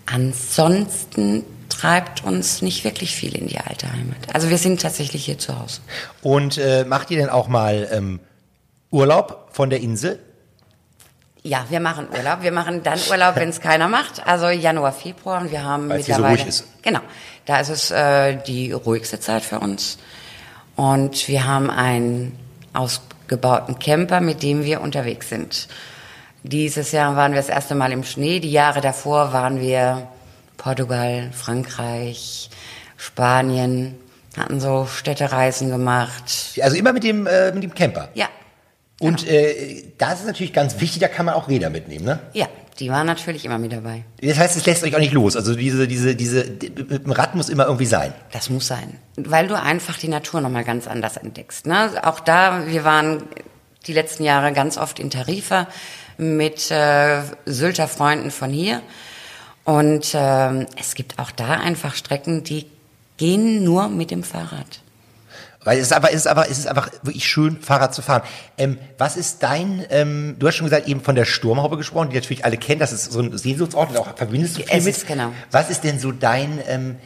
Ansonsten 0.06 1.44
treibt 1.80 2.24
uns 2.24 2.60
nicht 2.60 2.84
wirklich 2.84 3.14
viel 3.14 3.34
in 3.34 3.46
die 3.46 3.58
alte 3.58 3.90
Heimat. 3.90 4.16
Also 4.34 4.50
wir 4.50 4.58
sind 4.58 4.82
tatsächlich 4.82 5.24
hier 5.24 5.38
zu 5.38 5.58
Hause. 5.58 5.80
Und 6.22 6.58
äh, 6.58 6.84
macht 6.84 7.10
ihr 7.10 7.18
denn 7.18 7.30
auch 7.30 7.48
mal 7.48 7.88
ähm, 7.90 8.20
Urlaub 8.90 9.48
von 9.52 9.70
der 9.70 9.80
Insel? 9.80 10.18
Ja, 11.42 11.64
wir 11.70 11.80
machen 11.80 12.08
Urlaub. 12.14 12.42
Wir 12.42 12.52
machen 12.52 12.82
dann 12.82 12.98
Urlaub, 13.10 13.36
wenn 13.36 13.48
es 13.48 13.60
keiner 13.62 13.88
macht. 13.88 14.26
Also 14.26 14.48
Januar, 14.48 14.92
Februar 14.92 15.40
und 15.40 15.50
wir 15.50 15.64
haben 15.64 15.88
Weil 15.88 15.98
mittlerweile. 15.98 16.36
So 16.36 16.42
ruhig 16.42 16.48
ist. 16.48 16.64
Genau, 16.82 17.00
da 17.46 17.60
ist 17.60 17.70
es 17.70 17.90
äh, 17.90 18.36
die 18.46 18.72
ruhigste 18.72 19.18
Zeit 19.18 19.42
für 19.42 19.58
uns. 19.58 19.96
Und 20.76 21.28
wir 21.28 21.46
haben 21.46 21.70
einen 21.70 22.38
ausgebauten 22.74 23.78
Camper, 23.78 24.20
mit 24.20 24.42
dem 24.42 24.64
wir 24.64 24.82
unterwegs 24.82 25.30
sind. 25.30 25.66
Dieses 26.42 26.92
Jahr 26.92 27.16
waren 27.16 27.32
wir 27.32 27.40
das 27.40 27.48
erste 27.48 27.74
Mal 27.74 27.92
im 27.92 28.04
Schnee. 28.04 28.38
Die 28.40 28.52
Jahre 28.52 28.82
davor 28.82 29.32
waren 29.32 29.60
wir 29.60 30.08
Portugal, 30.60 31.30
Frankreich, 31.32 32.50
Spanien, 32.98 33.94
hatten 34.36 34.60
so 34.60 34.86
Städtereisen 34.86 35.70
gemacht. 35.70 36.60
Also 36.60 36.76
immer 36.76 36.92
mit 36.92 37.02
dem, 37.02 37.26
äh, 37.26 37.50
mit 37.52 37.62
dem 37.62 37.74
Camper? 37.74 38.10
Ja. 38.12 38.28
Und 39.00 39.26
äh, 39.26 39.84
da 39.96 40.12
ist 40.12 40.26
natürlich 40.26 40.52
ganz 40.52 40.78
wichtig, 40.78 41.00
da 41.00 41.08
kann 41.08 41.24
man 41.24 41.34
auch 41.34 41.48
Räder 41.48 41.70
mitnehmen, 41.70 42.04
ne? 42.04 42.18
Ja, 42.34 42.46
die 42.78 42.90
waren 42.90 43.06
natürlich 43.06 43.46
immer 43.46 43.58
mit 43.58 43.72
dabei. 43.72 44.04
Das 44.20 44.38
heißt, 44.38 44.58
es 44.58 44.66
lässt 44.66 44.84
euch 44.84 44.94
auch 44.94 45.00
nicht 45.00 45.14
los. 45.14 45.34
Also 45.34 45.54
diese, 45.54 45.88
diese, 45.88 46.14
diese, 46.14 46.44
mit 46.44 47.06
dem 47.06 47.12
Rad 47.12 47.34
muss 47.34 47.48
immer 47.48 47.64
irgendwie 47.64 47.86
sein. 47.86 48.12
Das 48.32 48.50
muss 48.50 48.66
sein. 48.66 48.98
Weil 49.16 49.48
du 49.48 49.58
einfach 49.58 49.96
die 49.96 50.08
Natur 50.08 50.42
nochmal 50.42 50.64
ganz 50.64 50.86
anders 50.86 51.16
entdeckst. 51.16 51.66
Ne? 51.66 51.90
Auch 52.02 52.20
da, 52.20 52.66
wir 52.66 52.84
waren 52.84 53.22
die 53.86 53.94
letzten 53.94 54.24
Jahre 54.24 54.52
ganz 54.52 54.76
oft 54.76 54.98
in 54.98 55.08
Tarifa 55.08 55.68
mit 56.18 56.70
äh, 56.70 57.22
Sylter 57.46 57.88
Freunden 57.88 58.30
von 58.30 58.50
hier. 58.50 58.82
Und 59.64 60.14
äh, 60.14 60.66
es 60.78 60.94
gibt 60.94 61.18
auch 61.18 61.30
da 61.30 61.54
einfach 61.54 61.94
Strecken, 61.94 62.44
die 62.44 62.66
gehen 63.16 63.62
nur 63.62 63.88
mit 63.88 64.10
dem 64.10 64.22
Fahrrad. 64.22 64.80
Weil 65.62 65.78
es 65.78 65.88
ist 65.88 65.92
aber, 65.92 66.08
es 66.10 66.16
ist 66.16 66.26
aber, 66.26 66.50
es 66.50 66.58
ist 66.58 66.66
einfach 66.66 66.90
wirklich 67.02 67.28
schön, 67.28 67.60
Fahrrad 67.60 67.94
zu 67.94 68.00
fahren. 68.00 68.22
Ähm, 68.56 68.78
was 68.96 69.18
ist 69.18 69.42
dein, 69.42 69.84
ähm, 69.90 70.36
du 70.38 70.48
hast 70.48 70.56
schon 70.56 70.66
gesagt, 70.66 70.88
eben 70.88 71.02
von 71.02 71.14
der 71.14 71.26
Sturmhaube 71.26 71.76
gesprochen, 71.76 72.08
die 72.08 72.16
natürlich 72.16 72.46
alle 72.46 72.56
kennen, 72.56 72.80
das 72.80 72.92
ist 72.92 73.12
so 73.12 73.20
ein 73.20 73.36
Sehnsuchtsort 73.36 73.90
und 73.90 73.98
auch 73.98 74.16
verbindest 74.16 74.56
du 74.56 74.62
viel 74.62 74.78
es 74.78 74.84
mit. 74.84 74.96
Ist, 74.96 75.06
genau. 75.06 75.32
Was 75.50 75.68
ist 75.68 75.84
denn 75.84 75.98
so 75.98 76.12
dein, 76.12 76.60
ähm, 76.66 76.96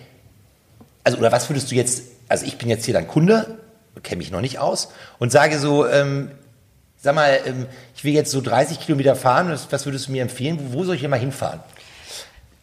also, 1.03 1.19
oder 1.19 1.33
was 1.33 1.51
würdest 1.51 1.73
du 1.73 1.75
jetzt, 1.75 2.05
also 2.29 2.47
ich 2.47 2.57
bin 2.57 2.69
jetzt 2.69 2.85
hier 2.85 2.95
dein 2.95 3.09
Kunde, 3.09 3.59
kenne 4.05 4.19
mich 4.19 4.31
noch 4.31 4.41
nicht 4.41 4.61
aus 4.61 4.89
und 5.19 5.33
sage 5.33 5.59
so, 5.59 5.89
ähm, 5.89 6.31
sag 6.97 7.17
mal, 7.17 7.41
ähm, 7.47 7.67
ich 7.97 8.05
will 8.05 8.13
jetzt 8.13 8.31
so 8.31 8.41
30 8.41 8.79
Kilometer 8.79 9.17
fahren, 9.17 9.51
was, 9.71 9.85
würdest 9.85 10.07
du 10.07 10.13
mir 10.13 10.23
empfehlen? 10.23 10.59
Wo, 10.61 10.79
wo 10.79 10.85
soll 10.85 10.95
ich 10.95 11.01
hier 11.01 11.09
mal 11.09 11.19
hinfahren? 11.19 11.61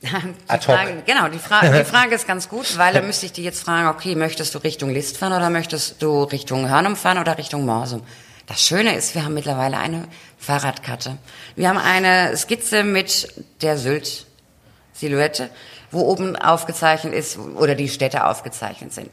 Die. 0.04 0.60
Frage, 0.66 1.04
genau, 1.06 1.28
die 1.28 1.38
Frage, 1.40 1.78
die 1.78 1.84
Frage 1.90 2.16
ist 2.16 2.28
ganz 2.28 2.50
gut, 2.50 2.78
weil 2.78 2.94
da 2.94 3.02
müsste 3.02 3.28
ich 3.28 3.34
dir 3.34 3.44
jetzt 3.44 3.64
fragen, 3.64 3.88
okay, 3.88 4.16
möchtest 4.16 4.56
du 4.56 4.58
Richtung 4.60 4.90
List 4.90 5.18
fahren 5.18 5.34
oder 5.34 5.50
möchtest 5.52 6.02
du 6.02 6.24
Richtung 6.24 6.68
Hörnum 6.70 6.96
fahren 6.96 7.20
oder 7.20 7.38
Richtung 7.38 7.66
Morsum? 7.66 8.02
Das 8.48 8.66
Schöne 8.66 8.96
ist, 8.96 9.14
wir 9.16 9.24
haben 9.24 9.36
mittlerweile 9.36 9.78
eine 9.78 10.08
Fahrradkarte. 10.40 11.18
Wir 11.56 11.70
haben 11.70 11.78
eine 11.78 12.36
Skizze 12.36 12.84
mit 12.84 13.28
der 13.62 13.78
Sylt-Silhouette, 13.78 15.50
wo 15.92 16.02
oben 16.02 16.36
aufgezeichnet 16.36 17.14
ist 17.14 17.38
oder 17.38 17.76
die 17.76 17.88
Städte 17.88 18.26
aufgezeichnet 18.26 18.94
sind. 18.94 19.10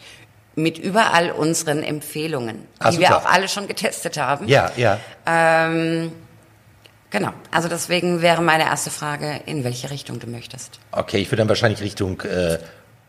Mit 0.54 0.78
überall 0.78 1.30
unseren 1.30 1.82
Empfehlungen, 1.84 2.66
Ah, 2.80 2.90
die 2.90 2.98
wir 2.98 3.08
super. 3.08 3.18
auch 3.18 3.26
alle 3.26 3.48
schon 3.48 3.68
getestet 3.68 4.16
haben. 4.18 4.48
Ja, 4.48 4.72
ja. 4.76 4.98
Ähm, 5.26 6.12
genau. 7.10 7.32
Also 7.50 7.68
deswegen 7.68 8.22
wäre 8.22 8.42
meine 8.42 8.64
erste 8.64 8.90
Frage, 8.90 9.40
in 9.46 9.64
welche 9.64 9.90
Richtung 9.90 10.18
du 10.18 10.26
möchtest. 10.26 10.80
Okay, 10.92 11.18
ich 11.18 11.28
würde 11.28 11.42
dann 11.42 11.48
wahrscheinlich 11.48 11.80
Richtung 11.80 12.20
äh, 12.22 12.58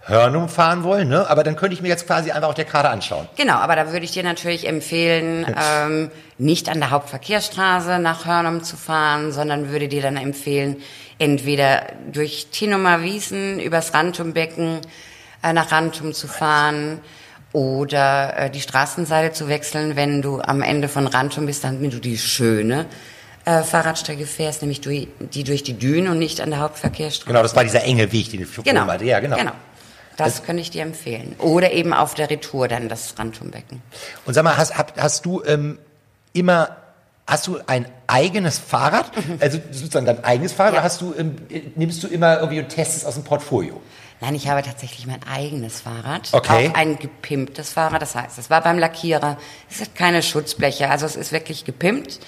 Hörnum 0.01 0.49
fahren 0.49 0.83
wollen, 0.83 1.07
ne? 1.07 1.29
Aber 1.29 1.43
dann 1.43 1.55
könnte 1.55 1.75
ich 1.75 1.81
mir 1.81 1.89
jetzt 1.89 2.07
quasi 2.07 2.31
einfach 2.31 2.49
auf 2.49 2.55
der 2.55 2.65
Karte 2.65 2.89
anschauen. 2.89 3.27
Genau, 3.37 3.55
aber 3.55 3.75
da 3.75 3.91
würde 3.91 4.05
ich 4.05 4.11
dir 4.11 4.23
natürlich 4.23 4.67
empfehlen, 4.67 5.45
ähm, 5.85 6.09
nicht 6.37 6.69
an 6.69 6.79
der 6.79 6.89
Hauptverkehrsstraße 6.89 7.99
nach 7.99 8.25
Hörnum 8.25 8.63
zu 8.63 8.75
fahren, 8.75 9.31
sondern 9.31 9.69
würde 9.69 9.87
dir 9.87 10.01
dann 10.01 10.17
empfehlen, 10.17 10.77
entweder 11.19 11.83
durch 12.11 12.47
Tinumer 12.51 13.03
Wiesen 13.03 13.59
übers 13.59 13.93
Rantumbecken 13.93 14.79
äh, 15.43 15.53
nach 15.53 15.71
Rantum 15.71 16.13
zu 16.13 16.27
fahren 16.27 17.01
oder 17.51 18.37
äh, 18.37 18.49
die 18.49 18.61
Straßenseite 18.61 19.33
zu 19.33 19.47
wechseln, 19.47 19.95
wenn 19.95 20.21
du 20.21 20.41
am 20.41 20.61
Ende 20.61 20.87
von 20.87 21.07
Rantum 21.07 21.45
bist, 21.45 21.63
damit 21.63 21.93
du 21.93 21.99
die 21.99 22.17
schöne 22.17 22.85
äh, 23.45 23.63
Fahrradstrecke 23.63 24.25
fährst, 24.25 24.61
nämlich 24.61 24.81
durch, 24.81 25.07
die 25.19 25.43
durch 25.43 25.63
die 25.63 25.73
Dünen 25.73 26.09
und 26.09 26.19
nicht 26.19 26.41
an 26.41 26.49
der 26.49 26.59
Hauptverkehrsstraße. 26.59 27.27
Genau, 27.27 27.41
das 27.41 27.55
war 27.55 27.63
dieser 27.63 27.83
enge 27.83 28.11
Weg, 28.11 28.31
den 28.31 28.41
ich 28.41 28.63
Genau. 28.63 28.85
meinte. 28.85 29.05
Ja, 29.05 29.19
genau. 29.19 29.37
genau. 29.37 29.51
Das 30.17 30.43
könnte 30.43 30.61
ich 30.61 30.69
dir 30.69 30.81
empfehlen. 30.81 31.35
Oder 31.39 31.71
eben 31.71 31.93
auf 31.93 32.13
der 32.13 32.29
Retour 32.29 32.67
dann 32.67 32.89
das 32.89 33.17
Rantumbecken. 33.17 33.81
Und 34.25 34.33
sag 34.33 34.43
mal, 34.43 34.57
hast, 34.57 34.77
hab, 34.77 34.99
hast 35.01 35.25
du 35.25 35.41
ähm, 35.45 35.79
immer, 36.33 36.75
hast 37.29 37.47
du 37.47 37.59
ein 37.67 37.85
eigenes 38.07 38.59
Fahrrad? 38.59 39.11
Also 39.39 39.59
sozusagen 39.71 40.05
dein 40.05 40.23
eigenes 40.23 40.53
Fahrrad? 40.53 40.71
Mhm. 40.71 40.75
Ja. 40.75 40.81
Oder 40.81 40.83
hast 40.85 41.01
du, 41.01 41.13
ähm, 41.17 41.35
nimmst 41.75 42.03
du 42.03 42.07
immer 42.07 42.39
irgendwie 42.39 42.59
und 42.59 42.69
testest 42.69 43.05
aus 43.05 43.15
dem 43.15 43.23
Portfolio? 43.23 43.81
Nein, 44.21 44.35
ich 44.35 44.49
habe 44.49 44.61
tatsächlich 44.63 45.07
mein 45.07 45.21
eigenes 45.31 45.81
Fahrrad. 45.81 46.29
Okay. 46.33 46.69
Auch 46.69 46.75
ein 46.75 46.99
gepimptes 46.99 47.71
Fahrrad. 47.71 48.01
Das 48.01 48.15
heißt, 48.15 48.37
es 48.37 48.49
war 48.49 48.61
beim 48.61 48.77
Lackierer. 48.77 49.37
Es 49.71 49.79
hat 49.79 49.95
keine 49.95 50.21
Schutzbleche. 50.21 50.89
Also 50.89 51.05
es 51.05 51.15
ist 51.15 51.31
wirklich 51.31 51.63
gepimpt. 51.63 52.19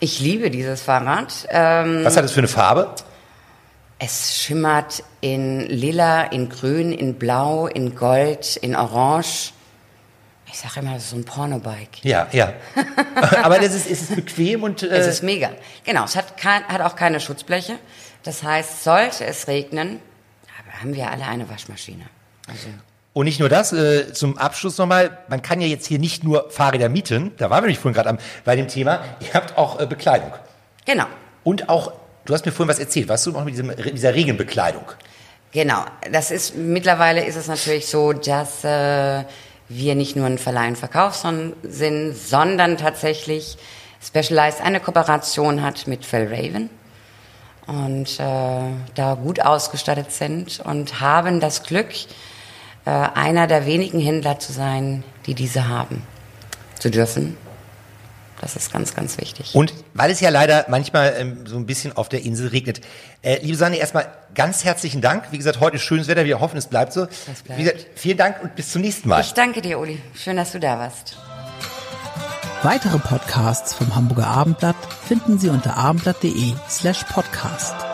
Ich 0.00 0.18
liebe 0.18 0.50
dieses 0.50 0.82
Fahrrad. 0.82 1.46
Ähm, 1.50 2.00
Was 2.04 2.16
hat 2.16 2.24
das 2.24 2.32
für 2.32 2.40
eine 2.40 2.48
Farbe? 2.48 2.94
es 4.00 4.34
schimmert 4.34 5.04
in 5.20 5.60
lila, 5.60 6.22
in 6.22 6.48
grün, 6.48 6.90
in 6.90 7.14
blau, 7.14 7.66
in 7.66 7.94
gold, 7.94 8.56
in 8.56 8.74
orange. 8.74 9.52
Ich 10.52 10.58
sage 10.58 10.80
immer, 10.80 10.94
das 10.94 11.04
ist 11.04 11.10
so 11.10 11.16
ein 11.16 11.24
Pornobike. 11.24 12.00
Ja, 12.02 12.26
ja. 12.32 12.52
Aber 13.42 13.58
das 13.58 13.74
ist, 13.74 13.90
es 13.90 14.02
ist 14.02 14.16
bequem 14.16 14.62
und 14.62 14.82
äh, 14.82 14.86
Es 14.88 15.06
ist 15.06 15.22
mega. 15.22 15.50
Genau, 15.84 16.04
es 16.04 16.16
hat, 16.16 16.36
kein, 16.36 16.64
hat 16.64 16.80
auch 16.80 16.96
keine 16.96 17.20
Schutzbleche. 17.20 17.78
Das 18.22 18.42
heißt, 18.42 18.82
sollte 18.84 19.24
es 19.24 19.46
regnen, 19.48 20.00
haben 20.80 20.94
wir 20.94 21.10
alle 21.10 21.26
eine 21.26 21.48
Waschmaschine. 21.48 22.04
Also, 22.48 22.66
Und 23.12 23.26
nicht 23.26 23.38
nur 23.40 23.48
das, 23.48 23.72
äh, 23.72 24.12
zum 24.12 24.38
Abschluss 24.38 24.78
nochmal, 24.78 25.18
man 25.28 25.42
kann 25.42 25.60
ja 25.60 25.66
jetzt 25.66 25.86
hier 25.86 25.98
nicht 25.98 26.24
nur 26.24 26.50
Fahrräder 26.50 26.88
mieten, 26.88 27.32
da 27.36 27.50
waren 27.50 27.58
wir 27.58 27.68
nämlich 27.68 27.78
vorhin 27.78 27.94
gerade 28.00 28.18
bei 28.44 28.56
dem 28.56 28.68
Thema, 28.68 29.04
ihr 29.20 29.34
habt 29.34 29.56
auch 29.56 29.78
äh, 29.80 29.86
Bekleidung. 29.86 30.32
genau, 30.84 31.06
Und 31.44 31.68
auch, 31.68 31.92
du 32.24 32.34
hast 32.34 32.44
mir 32.46 32.52
vorhin 32.52 32.70
was 32.70 32.78
erzählt, 32.78 33.08
was 33.08 33.24
du 33.24 33.30
noch 33.32 33.44
mit 33.44 33.54
diesem, 33.54 33.72
dieser 33.94 34.14
Regenbekleidung? 34.14 34.84
genau. 35.52 35.84
Das 36.12 36.30
ist, 36.30 36.56
mittlerweile 36.56 37.24
ist 37.24 37.36
es 37.36 37.48
natürlich 37.48 37.86
so, 37.88 38.12
dass 38.12 38.64
äh, 38.64 39.24
wir 39.70 39.94
nicht 39.94 40.16
nur 40.16 40.26
ein 40.26 40.36
Verleih 40.36 40.68
und 40.68 40.76
Verkauf 40.76 41.14
sind, 41.14 42.16
sondern 42.16 42.76
tatsächlich 42.76 43.56
Specialized 44.02 44.60
eine 44.60 44.80
Kooperation 44.80 45.62
hat 45.62 45.86
mit 45.86 46.04
Fellraven 46.04 46.70
und 47.66 48.18
äh, 48.18 48.62
da 48.94 49.14
gut 49.14 49.40
ausgestattet 49.40 50.10
sind 50.10 50.60
und 50.60 51.00
haben 51.00 51.38
das 51.38 51.62
Glück, 51.62 51.88
äh, 52.84 52.90
einer 52.90 53.46
der 53.46 53.66
wenigen 53.66 54.00
Händler 54.00 54.38
zu 54.38 54.52
sein, 54.52 55.04
die 55.26 55.34
diese 55.34 55.68
haben, 55.68 56.02
zu 56.78 56.90
dürfen. 56.90 57.36
Das 58.40 58.56
ist 58.56 58.72
ganz, 58.72 58.94
ganz 58.94 59.18
wichtig. 59.18 59.54
Und 59.54 59.74
weil 59.92 60.10
es 60.10 60.20
ja 60.20 60.30
leider 60.30 60.64
manchmal 60.68 61.14
ähm, 61.18 61.46
so 61.46 61.56
ein 61.56 61.66
bisschen 61.66 61.96
auf 61.96 62.08
der 62.08 62.22
Insel 62.22 62.48
regnet. 62.48 62.80
Äh, 63.22 63.38
liebe 63.42 63.56
Sanne, 63.56 63.76
erstmal 63.76 64.08
ganz 64.34 64.64
herzlichen 64.64 65.02
Dank. 65.02 65.24
Wie 65.30 65.36
gesagt, 65.36 65.60
heute 65.60 65.76
ist 65.76 65.82
schönes 65.82 66.08
Wetter. 66.08 66.24
Wir 66.24 66.40
hoffen, 66.40 66.56
es 66.56 66.66
bleibt 66.66 66.92
so. 66.94 67.04
Das 67.04 67.42
bleibt. 67.42 67.60
Wie 67.60 67.64
gesagt, 67.64 67.86
vielen 67.96 68.16
Dank 68.16 68.42
und 68.42 68.54
bis 68.56 68.72
zum 68.72 68.80
nächsten 68.80 69.08
Mal. 69.08 69.20
Ich 69.20 69.34
danke 69.34 69.60
dir, 69.60 69.78
Uli. 69.78 70.00
Schön, 70.14 70.36
dass 70.36 70.52
du 70.52 70.60
da 70.60 70.78
warst. 70.78 71.18
Weitere 72.62 72.98
Podcasts 72.98 73.74
vom 73.74 73.94
Hamburger 73.94 74.26
Abendblatt 74.26 74.76
finden 75.06 75.38
Sie 75.38 75.48
unter 75.48 75.76
abendblatt.de 75.76 76.54
slash 76.68 77.04
podcast. 77.04 77.89